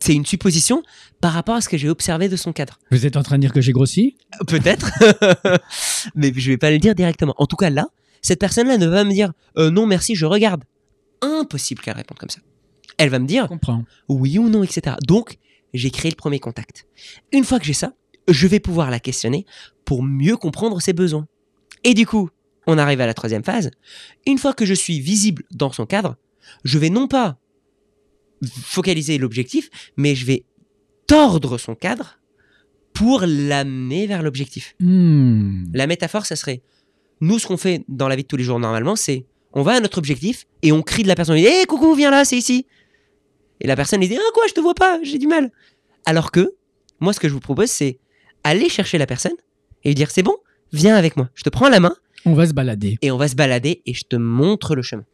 C'est 0.03 0.15
une 0.15 0.25
supposition 0.25 0.83
par 1.21 1.33
rapport 1.33 1.57
à 1.57 1.61
ce 1.61 1.69
que 1.69 1.77
j'ai 1.77 1.89
observé 1.91 2.29
de 2.29 2.37
son 2.37 2.53
cadre. 2.55 2.79
Vous 2.91 3.05
êtes 3.05 3.17
en 3.19 3.23
train 3.23 3.37
de 3.37 3.43
dire 3.43 3.53
que 3.53 3.61
j'ai 3.61 3.73
grossi? 3.73 4.17
Peut-être, 4.47 4.91
mais 6.15 6.33
je 6.35 6.50
vais 6.50 6.57
pas 6.57 6.71
le 6.71 6.79
dire 6.79 6.95
directement. 6.95 7.35
En 7.37 7.47
tout 7.47 7.57
cas, 7.57 7.69
là, 7.71 7.89
cette 8.23 8.39
personne-là 8.41 8.79
ne 8.79 8.87
va 8.87 9.05
me 9.05 9.11
dire 9.12 9.33
Euh, 9.59 9.71
Non, 9.71 9.87
merci, 9.87 10.15
je 10.15 10.25
regarde. 10.27 10.65
Impossible 11.23 11.83
qu'elle 11.83 11.97
réponde 11.97 12.19
comme 12.19 12.31
ça. 12.31 12.41
Elle 12.97 13.11
va 13.11 13.19
me 13.19 13.27
dire 13.27 13.47
comprends. 13.49 13.85
oui 14.09 14.39
ou 14.39 14.49
non, 14.49 14.62
etc. 14.62 14.97
Donc, 15.07 15.37
j'ai 15.75 15.91
créé 15.91 16.11
le 16.11 16.17
premier 16.17 16.39
contact. 16.39 16.87
Une 17.33 17.45
fois 17.45 17.59
que 17.59 17.65
j'ai 17.67 17.75
ça, 17.75 17.93
je 18.33 18.47
vais 18.47 18.61
pouvoir 18.61 18.91
la 18.91 19.01
questionner 19.01 19.45
pour 19.85 20.03
mieux 20.03 20.37
comprendre 20.37 20.81
ses 20.81 20.93
besoins. 20.93 21.27
Et 21.85 21.95
du 21.95 22.07
coup, 22.07 22.31
on 22.67 22.79
arrive 22.79 23.01
à 23.01 23.07
la 23.07 23.15
troisième 23.15 23.45
phase. 23.45 23.71
Une 24.27 24.39
fois 24.39 24.53
que 24.53 24.65
je 24.65 24.75
suis 24.75 25.01
visible 25.01 25.45
dans 25.51 25.73
son 25.73 25.87
cadre, 25.87 26.17
je 26.65 26.79
vais 26.79 26.91
non 26.91 27.09
pas 27.09 27.39
focaliser 28.47 29.19
l'objectif, 29.19 29.69
mais 29.97 30.15
je 30.15 30.27
vais 30.27 30.45
tordre 31.07 31.59
son 31.59 31.75
cadre 31.75 32.21
pour 32.93 33.23
l'amener 33.27 34.07
vers 34.07 34.23
l'objectif. 34.23 34.75
Hmm. 34.81 35.65
La 35.75 35.87
métaphore, 35.87 36.27
ça 36.27 36.37
serait, 36.37 36.63
nous, 37.21 37.39
ce 37.39 37.47
qu'on 37.47 37.57
fait 37.57 37.85
dans 37.89 38.09
la 38.09 38.17
vie 38.17 38.23
de 38.23 38.29
tous 38.29 38.37
les 38.37 38.45
jours 38.45 38.59
normalement, 38.59 38.97
c'est, 38.97 39.27
on 39.53 39.63
va 39.63 39.73
à 39.73 39.81
notre 39.81 39.99
objectif 39.99 40.47
et 40.63 40.73
on 40.73 40.83
crie 40.83 41.03
de 41.03 41.09
la 41.09 41.15
personne, 41.15 41.37
hé, 41.37 41.65
coucou, 41.67 41.95
viens 41.95 42.11
là, 42.11 42.25
c'est 42.25 42.37
ici. 42.37 42.67
Et 43.61 43.67
la 43.67 43.77
personne, 43.77 44.03
elle 44.03 44.09
dit, 44.09 44.17
ah 44.17 44.31
quoi, 44.33 44.45
je 44.49 44.55
te 44.55 44.61
vois 44.61 44.75
pas, 44.75 45.01
j'ai 45.03 45.19
du 45.19 45.27
mal. 45.27 45.51
Alors 46.07 46.31
que, 46.31 46.55
moi, 46.99 47.13
ce 47.13 47.21
que 47.21 47.29
je 47.29 47.35
vous 47.35 47.41
propose, 47.41 47.71
c'est 47.71 47.99
aller 48.44 48.68
chercher 48.68 48.99
la 48.99 49.06
personne 49.06 49.32
et 49.85 49.88
lui 49.90 49.94
dire, 49.94 50.11
c'est 50.11 50.23
bon, 50.23 50.37
viens 50.73 50.97
avec 50.97 51.16
moi, 51.16 51.28
je 51.35 51.42
te 51.42 51.49
prends 51.50 51.68
la 51.68 51.80
main 51.80 51.94
On 52.25 52.35
va 52.35 52.47
se 52.47 52.52
balader. 52.52 52.99
et 53.02 53.11
on 53.11 53.16
va 53.16 53.28
se 53.28 53.35
balader 53.35 53.82
et 53.87 53.94
je 53.94 54.04
te 54.04 54.16
montre 54.16 54.75
le 54.75 54.82
chemin. 54.82 55.04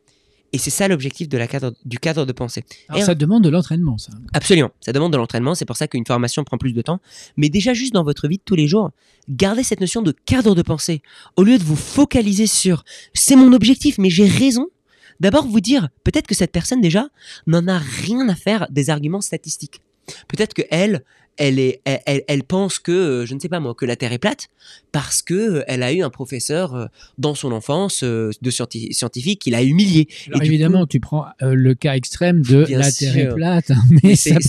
Et 0.53 0.59
c'est 0.59 0.71
ça 0.71 0.87
l'objectif 0.89 1.29
de 1.29 1.37
la 1.37 1.49
cadre, 1.49 1.75
du 1.85 1.99
cadre 1.99 2.25
de 2.25 2.33
pensée. 2.33 2.65
Alors, 2.89 3.03
Et 3.03 3.05
ça 3.05 3.15
demande 3.15 3.43
de 3.43 3.49
l'entraînement, 3.49 3.99
ça. 3.99 4.13
Absolument, 4.33 4.71
ça 4.81 4.93
demande 4.93 5.13
de 5.13 5.19
l'entraînement, 5.19 5.55
c'est 5.55 5.65
pour 5.65 5.77
ça 5.77 5.89
qu'une 5.89 6.07
formation 6.07 6.45
prend 6.45 6.57
plus 6.57 6.73
de 6.73 6.83
temps. 6.83 7.01
Mais 7.37 7.49
déjà 7.49 7.75
juste 7.75 7.93
dans 7.93 8.05
votre 8.05 8.29
vie 8.29 8.39
de 8.39 8.43
tous 8.45 8.55
les 8.55 8.69
jours, 8.69 8.91
gardez 9.29 9.65
cette 9.65 9.81
notion 9.81 10.03
de 10.03 10.13
cadre 10.25 10.55
de 10.55 10.63
pensée. 10.63 11.03
Au 11.37 11.43
lieu 11.43 11.59
de 11.59 11.65
vous 11.65 11.77
focaliser 11.77 12.47
sur 12.47 12.85
c'est 13.13 13.37
mon 13.37 13.53
objectif, 13.53 13.99
mais 13.99 14.09
j'ai 14.09 14.27
raison, 14.27 14.69
d'abord 15.21 15.47
vous 15.47 15.61
dire 15.61 15.89
peut-être 16.05 16.29
que 16.29 16.35
cette 16.35 16.53
personne 16.53 16.81
déjà 16.81 17.09
n'en 17.47 17.67
a 17.67 17.79
rien 17.79 18.29
à 18.29 18.35
faire 18.37 18.67
des 18.71 18.89
arguments 18.89 19.21
statistiques. 19.21 19.81
Peut-être 20.29 20.55
que 20.55 20.63
elle, 20.71 21.03
elle, 21.37 21.59
est, 21.59 21.81
elle, 21.85 22.01
elle- 22.07 22.25
elle 22.29 22.43
pense 22.45 22.79
que, 22.79 22.93
euh, 22.93 23.27
je 23.27 23.35
ne 23.35 23.41
sais 23.41 23.49
pas 23.49 23.61
moi, 23.61 23.75
que 23.75 23.85
la 23.85 23.97
Terre 23.97 24.13
est 24.13 24.19
plate 24.19 24.49
parce 24.93 25.23
que 25.23 25.35
euh, 25.35 25.65
elle 25.69 25.83
a 25.83 25.93
eu 25.93 26.03
un 26.03 26.11
professeur 26.11 26.75
euh, 26.75 26.87
dans 27.19 27.35
son 27.35 27.53
enfance 27.53 28.03
de 28.03 28.51
scienti- 28.51 28.93
scientifique 28.93 29.41
qui 29.41 29.51
l'a 29.51 29.63
humilié. 29.63 30.09
Alors 30.29 30.41
du 30.41 30.47
évidemment, 30.47 30.87
tu 30.87 31.01
prends 31.01 31.27
le 31.41 31.75
cas 31.75 31.95
extrême 31.95 32.43
de 32.43 32.65
la 32.79 32.91
Terre 32.93 33.17
est 33.19 33.35
plate, 33.35 33.71
hein, 33.71 33.83
mais 34.03 34.17
c'est 34.17 34.33
un, 34.33 34.41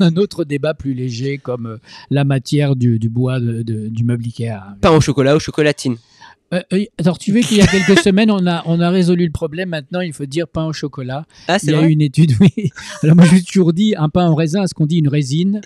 un 0.00 0.16
autre 0.16 0.44
débat 0.44 0.74
plus 0.74 0.94
léger 0.94 1.38
comme 1.38 1.78
la 2.10 2.24
matière 2.24 2.76
du, 2.76 2.98
du 2.98 3.08
bois 3.08 3.40
de- 3.40 3.62
de- 3.62 3.88
du 3.88 4.04
meuble 4.04 4.24
Ikea. 4.24 4.76
pain 4.80 4.90
au 4.90 5.00
chocolat 5.00 5.36
ou 5.36 5.40
chocolatine. 5.40 5.96
Euh, 6.52 6.60
alors 6.98 7.18
tu 7.18 7.32
veux 7.32 7.40
qu'il 7.40 7.56
y 7.56 7.62
a 7.62 7.66
quelques 7.66 7.98
semaines, 8.04 8.30
on 8.30 8.46
a, 8.46 8.62
on 8.66 8.80
a 8.80 8.90
résolu 8.90 9.24
le 9.26 9.32
problème. 9.32 9.70
Maintenant, 9.70 10.00
il 10.00 10.12
faut 10.12 10.26
dire 10.26 10.46
pain 10.48 10.66
au 10.66 10.72
chocolat. 10.72 11.24
Ah, 11.48 11.56
Il 11.56 11.60
c'est 11.66 11.72
y 11.72 11.74
a 11.74 11.78
vrai 11.78 11.88
eu 11.88 11.92
une 11.92 12.02
étude, 12.02 12.32
oui. 12.40 12.70
Alors 13.02 13.16
moi, 13.16 13.24
j'ai 13.26 13.42
toujours 13.42 13.72
dit 13.72 13.94
un 13.96 14.08
pain 14.08 14.26
en 14.28 14.34
raisin, 14.34 14.62
est-ce 14.64 14.74
qu'on 14.74 14.86
dit 14.86 14.98
une 14.98 15.08
résine? 15.08 15.60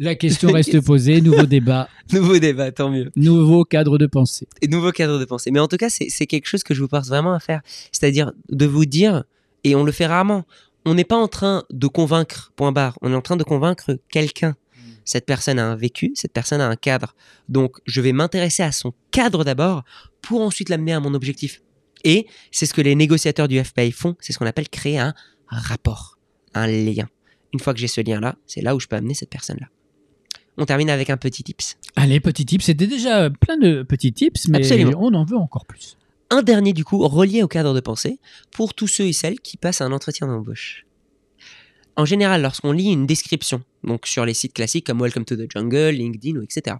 La 0.00 0.14
question 0.14 0.52
reste 0.52 0.80
posée. 0.80 1.20
Nouveau 1.20 1.46
débat, 1.46 1.88
Nouveau 2.12 2.38
débat, 2.38 2.70
tant 2.72 2.90
mieux. 2.90 3.10
nouveau 3.16 3.64
cadre 3.64 3.98
de 3.98 4.06
pensée. 4.06 4.46
et 4.62 4.68
nouveau 4.68 4.92
cadre 4.92 5.18
de 5.18 5.24
pensée. 5.24 5.50
Mais 5.50 5.60
en 5.60 5.68
tout 5.68 5.76
cas, 5.76 5.88
c'est 5.90 6.08
c'est 6.08 6.26
quelque 6.26 6.46
chose 6.46 6.62
que 6.62 6.74
je 6.74 6.82
vous 6.82 6.88
force 6.88 7.08
vraiment 7.08 7.32
à 7.34 7.40
faire. 7.40 7.60
C'est-à-dire 7.92 8.32
de 8.50 8.66
vous 8.66 8.86
dire, 8.86 9.24
et 9.64 9.74
on 9.74 9.84
le 9.84 9.92
fait 9.92 10.06
rarement, 10.06 10.44
on 10.84 10.94
n'est 10.94 11.04
pas 11.04 11.16
en 11.16 11.28
train 11.28 11.64
de 11.70 11.86
convaincre, 11.86 12.52
point 12.56 12.72
barre, 12.72 12.96
on 13.02 13.12
est 13.12 13.14
en 13.16 13.20
train 13.22 13.36
de 13.36 13.42
convaincre 13.44 13.98
quelqu'un. 14.10 14.56
Cette 15.08 15.24
personne 15.24 15.58
a 15.58 15.66
un 15.66 15.74
vécu, 15.74 16.12
cette 16.14 16.34
personne 16.34 16.60
a 16.60 16.68
un 16.68 16.76
cadre. 16.76 17.14
Donc, 17.48 17.78
je 17.86 18.02
vais 18.02 18.12
m'intéresser 18.12 18.62
à 18.62 18.72
son 18.72 18.92
cadre 19.10 19.42
d'abord 19.42 19.82
pour 20.20 20.42
ensuite 20.42 20.68
l'amener 20.68 20.92
à 20.92 21.00
mon 21.00 21.14
objectif. 21.14 21.62
Et 22.04 22.26
c'est 22.52 22.66
ce 22.66 22.74
que 22.74 22.82
les 22.82 22.94
négociateurs 22.94 23.48
du 23.48 23.58
FPI 23.64 23.90
font, 23.90 24.16
c'est 24.20 24.34
ce 24.34 24.38
qu'on 24.38 24.44
appelle 24.44 24.68
créer 24.68 24.98
un 24.98 25.14
rapport, 25.46 26.18
un 26.52 26.66
lien. 26.66 27.08
Une 27.54 27.60
fois 27.60 27.72
que 27.72 27.80
j'ai 27.80 27.88
ce 27.88 28.02
lien-là, 28.02 28.36
c'est 28.46 28.60
là 28.60 28.76
où 28.76 28.80
je 28.80 28.86
peux 28.86 28.96
amener 28.96 29.14
cette 29.14 29.30
personne-là. 29.30 29.68
On 30.58 30.66
termine 30.66 30.90
avec 30.90 31.08
un 31.08 31.16
petit 31.16 31.42
tips. 31.42 31.78
Allez, 31.96 32.20
petits 32.20 32.44
tips. 32.44 32.66
C'était 32.66 32.86
déjà 32.86 33.30
plein 33.30 33.56
de 33.56 33.82
petits 33.84 34.12
tips, 34.12 34.48
mais 34.48 34.58
Absolument. 34.58 34.98
on 35.00 35.14
en 35.14 35.24
veut 35.24 35.38
encore 35.38 35.64
plus. 35.64 35.96
un 36.28 36.42
dernier 36.42 36.74
du 36.74 36.84
coup 36.84 36.98
relié 37.08 37.42
au 37.42 37.48
cadre 37.48 37.72
de 37.72 37.80
pensée 37.80 38.18
pour 38.52 38.74
tous 38.74 38.88
ceux 38.88 39.06
et 39.06 39.14
celles 39.14 39.40
qui 39.40 39.56
passent 39.56 39.80
un 39.80 39.92
entretien 39.92 40.26
d'embauche. 40.26 40.84
En 41.98 42.04
général, 42.04 42.42
lorsqu'on 42.42 42.70
lit 42.70 42.92
une 42.92 43.06
description, 43.06 43.60
donc 43.82 44.06
sur 44.06 44.24
les 44.24 44.32
sites 44.32 44.52
classiques 44.52 44.86
comme 44.86 45.02
Welcome 45.02 45.24
to 45.24 45.34
the 45.34 45.50
Jungle, 45.52 45.90
LinkedIn, 45.90 46.40
etc., 46.40 46.76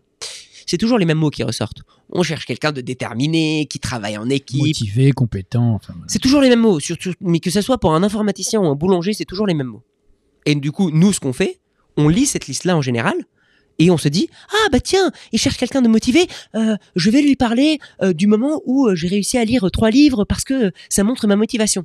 c'est 0.65 0.79
toujours 0.79 0.97
les 0.97 1.07
mêmes 1.07 1.19
mots 1.19 1.31
qui 1.31 1.43
ressortent. 1.43 1.83
On 2.11 2.23
cherche 2.23 2.47
quelqu'un 2.47 2.71
de 2.71 2.81
déterminé, 2.81 3.67
qui 3.69 3.81
travaille 3.81 4.17
en 4.17 4.31
équipe. 4.31 4.61
Motivé, 4.61 5.11
compétent. 5.11 5.75
Enfin, 5.75 5.95
voilà. 5.95 6.07
C'est 6.07 6.21
toujours 6.21 6.41
les 6.41 6.49
mêmes 6.49 6.61
mots, 6.61 6.79
surtout, 6.79 7.15
mais 7.21 7.41
que 7.41 7.51
ce 7.51 7.61
soit 7.61 7.79
pour 7.79 7.97
un 7.97 8.05
informaticien 8.05 8.61
ou 8.61 8.67
un 8.67 8.77
boulanger, 8.77 9.13
c'est 9.13 9.25
toujours 9.25 9.49
les 9.49 9.55
mêmes 9.55 9.67
mots. 9.67 9.83
Et 10.47 10.55
du 10.55 10.71
coup, 10.71 10.93
nous, 10.93 11.13
ce 11.13 11.19
qu'on 11.19 11.33
fait, 11.33 11.59
on 11.97 12.09
lit 12.09 12.27
cette 12.27 12.47
liste-là 12.47 12.77
en 12.77 12.83
général, 12.83 13.17
et 13.81 13.91
on 13.91 13.99
se 13.99 14.07
dit 14.07 14.29
ah 14.53 14.69
bah 14.71 14.79
tiens, 14.79 15.11
il 15.33 15.41
cherche 15.41 15.57
quelqu'un 15.57 15.83
de 15.83 15.89
motivé. 15.89 16.29
euh, 16.55 16.77
je 16.95 17.11
vais 17.11 17.23
lui 17.23 17.35
parler 17.35 17.81
euh, 18.03 18.13
du 18.13 18.29
moment 18.29 18.63
où 18.67 18.87
euh, 18.87 18.95
j'ai 18.95 19.09
réussi 19.09 19.37
à 19.37 19.45
lire 19.45 19.69
trois 19.73 19.91
livres 19.91 20.25
parce 20.25 20.45
que 20.45 20.71
ça 20.89 21.03
montre 21.03 21.27
ma 21.27 21.35
motivation. 21.35 21.85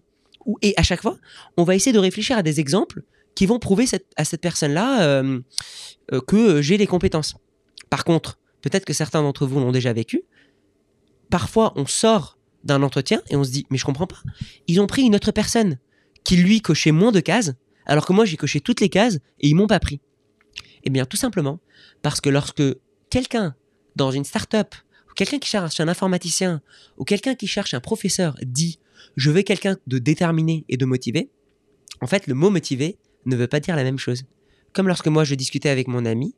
Et 0.61 0.75
à 0.77 0.83
chaque 0.83 1.01
fois, 1.01 1.17
on 1.57 1.63
va 1.63 1.73
essayer 1.73 1.93
de 1.93 1.99
réfléchir 1.99 2.37
à 2.37 2.43
des 2.43 2.59
exemples 2.59 3.01
qui 3.35 3.45
vont 3.45 3.59
prouver 3.59 3.85
à 4.15 4.25
cette 4.25 4.41
personne-là 4.41 5.03
euh, 5.03 5.39
euh, 6.11 6.21
que 6.21 6.61
j'ai 6.61 6.77
les 6.77 6.87
compétences. 6.87 7.35
Par 7.89 8.03
contre, 8.03 8.39
peut-être 8.61 8.85
que 8.85 8.93
certains 8.93 9.21
d'entre 9.21 9.45
vous 9.45 9.59
l'ont 9.59 9.71
déjà 9.71 9.93
vécu. 9.93 10.23
Parfois, 11.29 11.73
on 11.75 11.85
sort 11.85 12.37
d'un 12.63 12.83
entretien 12.83 13.21
et 13.29 13.35
on 13.35 13.43
se 13.43 13.51
dit 13.51 13.65
mais 13.69 13.77
je 13.77 13.85
comprends 13.85 14.07
pas. 14.07 14.21
Ils 14.67 14.79
ont 14.79 14.87
pris 14.87 15.03
une 15.03 15.15
autre 15.15 15.31
personne 15.31 15.77
qui 16.23 16.37
lui 16.37 16.61
cochait 16.61 16.91
moins 16.91 17.11
de 17.11 17.19
cases, 17.19 17.53
alors 17.85 18.05
que 18.05 18.13
moi 18.13 18.25
j'ai 18.25 18.37
coché 18.37 18.61
toutes 18.61 18.79
les 18.79 18.89
cases 18.89 19.15
et 19.39 19.49
ils 19.49 19.55
m'ont 19.55 19.67
pas 19.67 19.79
pris. 19.79 19.99
Eh 20.83 20.89
bien, 20.89 21.05
tout 21.05 21.17
simplement 21.17 21.59
parce 22.01 22.21
que 22.21 22.29
lorsque 22.29 22.63
quelqu'un 23.09 23.55
dans 23.95 24.11
une 24.11 24.23
start-up, 24.23 24.75
ou 25.09 25.13
quelqu'un 25.13 25.39
qui 25.39 25.49
cherche 25.49 25.79
un 25.79 25.87
informaticien, 25.87 26.61
ou 26.97 27.03
quelqu'un 27.03 27.35
qui 27.35 27.47
cherche 27.47 27.73
un 27.73 27.79
professeur 27.79 28.35
dit 28.41 28.79
je 29.15 29.31
veux 29.31 29.41
quelqu'un 29.41 29.77
de 29.87 29.99
déterminé 29.99 30.65
et 30.69 30.77
de 30.77 30.85
motivé, 30.85 31.29
en 32.01 32.07
fait, 32.07 32.27
le 32.27 32.33
mot 32.33 32.49
motivé 32.49 32.97
ne 33.25 33.35
veut 33.35 33.47
pas 33.47 33.59
dire 33.59 33.75
la 33.75 33.83
même 33.83 33.97
chose. 33.99 34.23
Comme 34.73 34.87
lorsque 34.87 35.07
moi 35.07 35.23
je 35.23 35.35
discutais 35.35 35.69
avec 35.69 35.87
mon 35.87 36.05
ami 36.05 36.35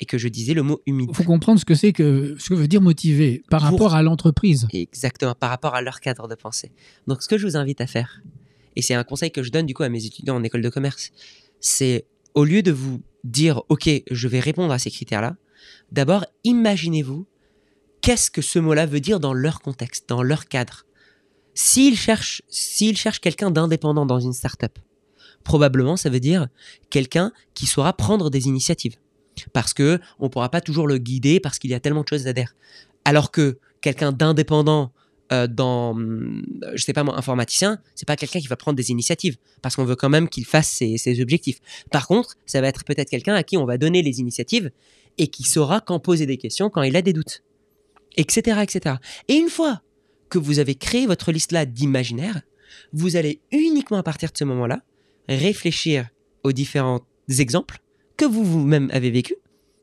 et 0.00 0.04
que 0.04 0.18
je 0.18 0.28
disais 0.28 0.54
le 0.54 0.62
mot 0.62 0.80
humide. 0.86 1.08
Il 1.10 1.16
faut 1.16 1.24
comprendre 1.24 1.58
ce 1.58 1.64
que 1.64 1.74
c'est 1.74 1.92
que 1.92 2.36
ce 2.38 2.48
que 2.50 2.54
veut 2.54 2.68
dire 2.68 2.80
motivé 2.80 3.42
par 3.50 3.60
Pour- 3.62 3.70
rapport 3.70 3.94
à 3.94 4.02
l'entreprise. 4.02 4.66
Exactement, 4.72 5.34
par 5.34 5.50
rapport 5.50 5.74
à 5.74 5.82
leur 5.82 6.00
cadre 6.00 6.28
de 6.28 6.34
pensée. 6.36 6.70
Donc, 7.06 7.22
ce 7.22 7.28
que 7.28 7.36
je 7.38 7.46
vous 7.46 7.56
invite 7.56 7.80
à 7.80 7.86
faire, 7.86 8.22
et 8.76 8.82
c'est 8.82 8.94
un 8.94 9.02
conseil 9.04 9.30
que 9.32 9.42
je 9.42 9.50
donne 9.50 9.66
du 9.66 9.74
coup 9.74 9.82
à 9.82 9.88
mes 9.88 10.04
étudiants 10.04 10.36
en 10.36 10.44
école 10.44 10.62
de 10.62 10.68
commerce, 10.68 11.10
c'est 11.60 12.04
au 12.34 12.44
lieu 12.44 12.62
de 12.62 12.70
vous 12.70 13.00
dire, 13.24 13.62
OK, 13.68 13.88
je 14.08 14.28
vais 14.28 14.38
répondre 14.38 14.72
à 14.72 14.78
ces 14.78 14.90
critères-là, 14.90 15.36
d'abord, 15.90 16.24
imaginez-vous 16.44 17.26
qu'est-ce 18.00 18.30
que 18.30 18.40
ce 18.42 18.60
mot-là 18.60 18.86
veut 18.86 19.00
dire 19.00 19.18
dans 19.18 19.32
leur 19.34 19.60
contexte, 19.60 20.08
dans 20.08 20.22
leur 20.22 20.46
cadre. 20.46 20.84
S'ils 21.54 21.96
cherchent, 21.96 22.42
s'ils 22.48 22.96
cherchent 22.96 23.18
quelqu'un 23.20 23.50
d'indépendant 23.50 24.06
dans 24.06 24.20
une 24.20 24.32
startup, 24.32 24.78
probablement 25.44 25.96
ça 25.96 26.10
veut 26.10 26.20
dire 26.20 26.48
quelqu'un 26.90 27.32
qui 27.54 27.66
saura 27.66 27.92
prendre 27.92 28.30
des 28.30 28.46
initiatives. 28.46 28.96
Parce 29.52 29.72
que 29.72 30.00
on 30.18 30.28
pourra 30.28 30.48
pas 30.50 30.60
toujours 30.60 30.86
le 30.86 30.98
guider 30.98 31.40
parce 31.40 31.58
qu'il 31.58 31.70
y 31.70 31.74
a 31.74 31.80
tellement 31.80 32.02
de 32.02 32.08
choses 32.08 32.26
à 32.26 32.32
dire. 32.32 32.54
Alors 33.04 33.30
que 33.30 33.58
quelqu'un 33.80 34.12
d'indépendant 34.12 34.92
euh, 35.30 35.46
dans, 35.46 35.90
hum, 35.90 36.42
je 36.74 36.82
sais 36.82 36.92
pas 36.92 37.04
moi, 37.04 37.16
informaticien, 37.16 37.78
c'est 37.94 38.06
pas 38.06 38.16
quelqu'un 38.16 38.40
qui 38.40 38.46
va 38.46 38.56
prendre 38.56 38.76
des 38.76 38.90
initiatives 38.90 39.36
parce 39.60 39.76
qu'on 39.76 39.84
veut 39.84 39.96
quand 39.96 40.08
même 40.08 40.28
qu'il 40.28 40.46
fasse 40.46 40.68
ses, 40.68 40.96
ses 40.96 41.20
objectifs. 41.20 41.60
Par 41.90 42.06
contre, 42.06 42.36
ça 42.46 42.60
va 42.60 42.68
être 42.68 42.84
peut-être 42.84 43.10
quelqu'un 43.10 43.34
à 43.34 43.42
qui 43.42 43.56
on 43.56 43.66
va 43.66 43.76
donner 43.76 44.02
les 44.02 44.20
initiatives 44.20 44.70
et 45.18 45.28
qui 45.28 45.42
saura 45.42 45.80
quand 45.80 45.98
poser 45.98 46.24
des 46.24 46.38
questions 46.38 46.70
quand 46.70 46.82
il 46.82 46.96
a 46.96 47.02
des 47.02 47.12
doutes, 47.12 47.42
etc., 48.16 48.60
etc. 48.62 48.96
Et 49.28 49.34
une 49.34 49.50
fois 49.50 49.82
que 50.30 50.38
vous 50.38 50.58
avez 50.60 50.74
créé 50.74 51.06
votre 51.06 51.30
liste 51.30 51.52
là 51.52 51.66
d'imaginaire, 51.66 52.40
vous 52.92 53.16
allez 53.16 53.40
uniquement 53.50 53.98
à 53.98 54.02
partir 54.02 54.30
de 54.30 54.36
ce 54.36 54.44
moment-là 54.44 54.82
réfléchir 55.28 56.08
aux 56.44 56.52
différents 56.52 57.00
exemples 57.38 57.80
que 58.16 58.24
vous 58.24 58.44
vous-même 58.44 58.90
avez 58.92 59.10
vécu 59.10 59.34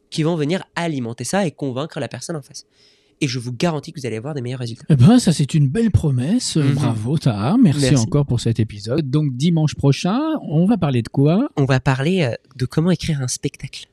qui 0.09 0.23
vont 0.23 0.35
venir 0.35 0.63
alimenter 0.75 1.23
ça 1.23 1.45
et 1.45 1.51
convaincre 1.51 1.99
la 1.99 2.07
personne 2.07 2.35
en 2.35 2.41
face. 2.41 2.65
Et 3.21 3.27
je 3.27 3.39
vous 3.39 3.53
garantis 3.53 3.93
que 3.93 3.99
vous 3.99 4.05
allez 4.05 4.17
avoir 4.17 4.33
des 4.33 4.41
meilleurs 4.41 4.59
résultats. 4.59 4.85
Eh 4.89 4.95
ben, 4.95 5.19
ça, 5.19 5.31
c'est 5.31 5.53
une 5.53 5.69
belle 5.69 5.91
promesse. 5.91 6.57
Mhm. 6.57 6.73
Bravo, 6.73 7.17
Tahar. 7.17 7.57
Merci, 7.57 7.81
Merci. 7.81 7.97
encore 7.97 8.25
pour 8.25 8.41
cet 8.41 8.59
épisode. 8.59 9.09
Donc, 9.09 9.35
dimanche 9.35 9.75
prochain, 9.75 10.19
on 10.41 10.65
va 10.65 10.77
parler 10.77 11.01
de 11.01 11.07
quoi? 11.07 11.49
On 11.55 11.65
va 11.65 11.79
parler 11.79 12.23
euh, 12.23 12.35
de 12.57 12.65
comment 12.65 12.91
écrire 12.91 13.21
un 13.21 13.27
spectacle. 13.29 13.87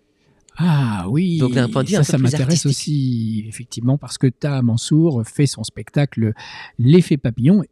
Ah 0.56 1.06
oui, 1.08 1.38
Donc, 1.38 1.54
d'un 1.54 1.68
point 1.68 1.82
de 1.82 1.88
vue 1.88 1.94
ça, 1.94 2.00
un 2.00 2.04
ça 2.04 2.18
m'intéresse 2.18 2.66
aussi, 2.66 3.44
effectivement, 3.48 3.96
parce 3.96 4.18
que 4.18 4.26
Taha 4.26 4.60
Mansour 4.62 5.22
fait 5.24 5.46
son 5.46 5.64
spectacle 5.64 6.32
L'effet 6.78 7.16
papillon. 7.16 7.62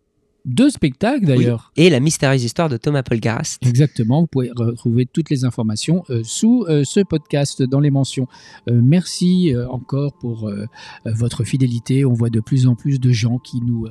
Deux 0.44 0.70
spectacles, 0.70 1.26
d'ailleurs. 1.26 1.72
Et 1.76 1.90
la 1.90 2.00
mystérieuse 2.00 2.44
histoire 2.44 2.68
de 2.68 2.76
Thomas 2.76 3.03
Paul 3.03 3.20
Garast. 3.20 3.64
Exactement, 3.66 4.22
vous 4.22 4.26
pouvez 4.26 4.50
retrouver 4.55 5.07
toutes 5.07 5.31
les 5.31 5.44
informations 5.44 6.05
euh, 6.11 6.22
sous 6.24 6.64
euh, 6.68 6.85
ce 6.85 7.00
podcast 7.00 7.62
dans 7.62 7.81
les 7.81 7.90
mentions. 7.90 8.26
Euh, 8.68 8.81
merci 8.83 9.53
encore 9.70 10.12
pour 10.14 10.50
votre 11.05 11.44
fidélité. 11.44 12.05
On 12.05 12.12
voit 12.12 12.31
de 12.31 12.40
plus 12.40 12.66
en 12.66 12.74
plus 12.74 13.00
de 13.00 13.11
gens 13.11 13.38
qui 13.38 13.61
nous 13.61 13.87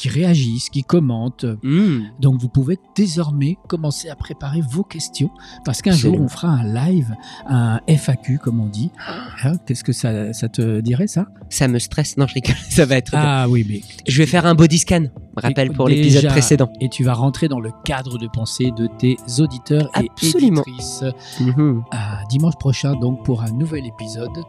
qui 0.00 0.08
réagissent, 0.08 0.70
qui 0.70 0.82
commentent. 0.82 1.44
Hmm. 1.62 2.04
Donc 2.20 2.40
vous 2.40 2.48
pouvez 2.48 2.78
désormais 2.96 3.58
commencer 3.68 4.08
à 4.08 4.16
préparer 4.16 4.62
vos 4.62 4.82
questions 4.82 5.30
parce 5.66 5.82
qu'un 5.82 5.92
jour 5.92 6.18
on 6.18 6.26
fera 6.26 6.48
un 6.48 6.64
live, 6.64 7.14
un 7.46 7.80
FAQ 7.86 8.38
comme 8.38 8.60
on 8.60 8.66
dit. 8.66 8.90
Hein, 9.42 9.52
Qu'est-ce 9.66 9.84
que 9.84 9.92
ça, 9.92 10.34
ça 10.34 10.48
te 10.50 10.80
dirait 10.80 11.06
ça? 11.06 11.26
Ça 11.48 11.66
me 11.66 11.78
stresse. 11.78 12.18
Non, 12.18 12.26
je 12.26 12.34
rigole. 12.34 12.56
Ça 12.68 12.84
va 12.84 12.96
être 12.96 13.10
bien. 13.12 13.20
Ah 13.22 13.48
oui, 13.48 13.64
mais 13.66 13.80
Je 14.06 14.18
vais 14.18 14.26
faire 14.26 14.44
un 14.44 14.54
body 14.54 14.78
scan. 14.78 15.04
Rappel 15.34 15.72
pour 15.72 15.88
l'épisode 15.88 16.26
précédent. 16.26 16.70
Et 16.80 16.90
tu 16.90 17.04
vas 17.04 17.14
rentrer 17.14 17.48
dans 17.48 17.60
le 17.60 17.70
cadre 17.84 18.18
de 18.18 18.26
pensée 18.26 18.70
de 18.76 18.86
tes 18.98 19.16
auditeurs 19.38 19.90
Absolument. 19.94 20.62
et 20.66 20.70
éditrices. 20.70 21.04
Mhm. 21.40 21.82
à 21.90 22.22
dimanche 22.28 22.56
prochain 22.56 22.94
donc 22.96 23.24
pour 23.24 23.42
un 23.42 23.50
nouvel 23.50 23.86
épisode 23.86 24.44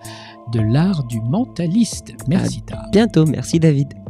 de 0.52 0.60
l'art 0.60 1.04
du 1.06 1.22
mentaliste. 1.22 2.14
Merci 2.28 2.62
Tara. 2.64 2.84
Bientôt. 2.92 3.26
Merci 3.26 3.60
David. 3.60 4.01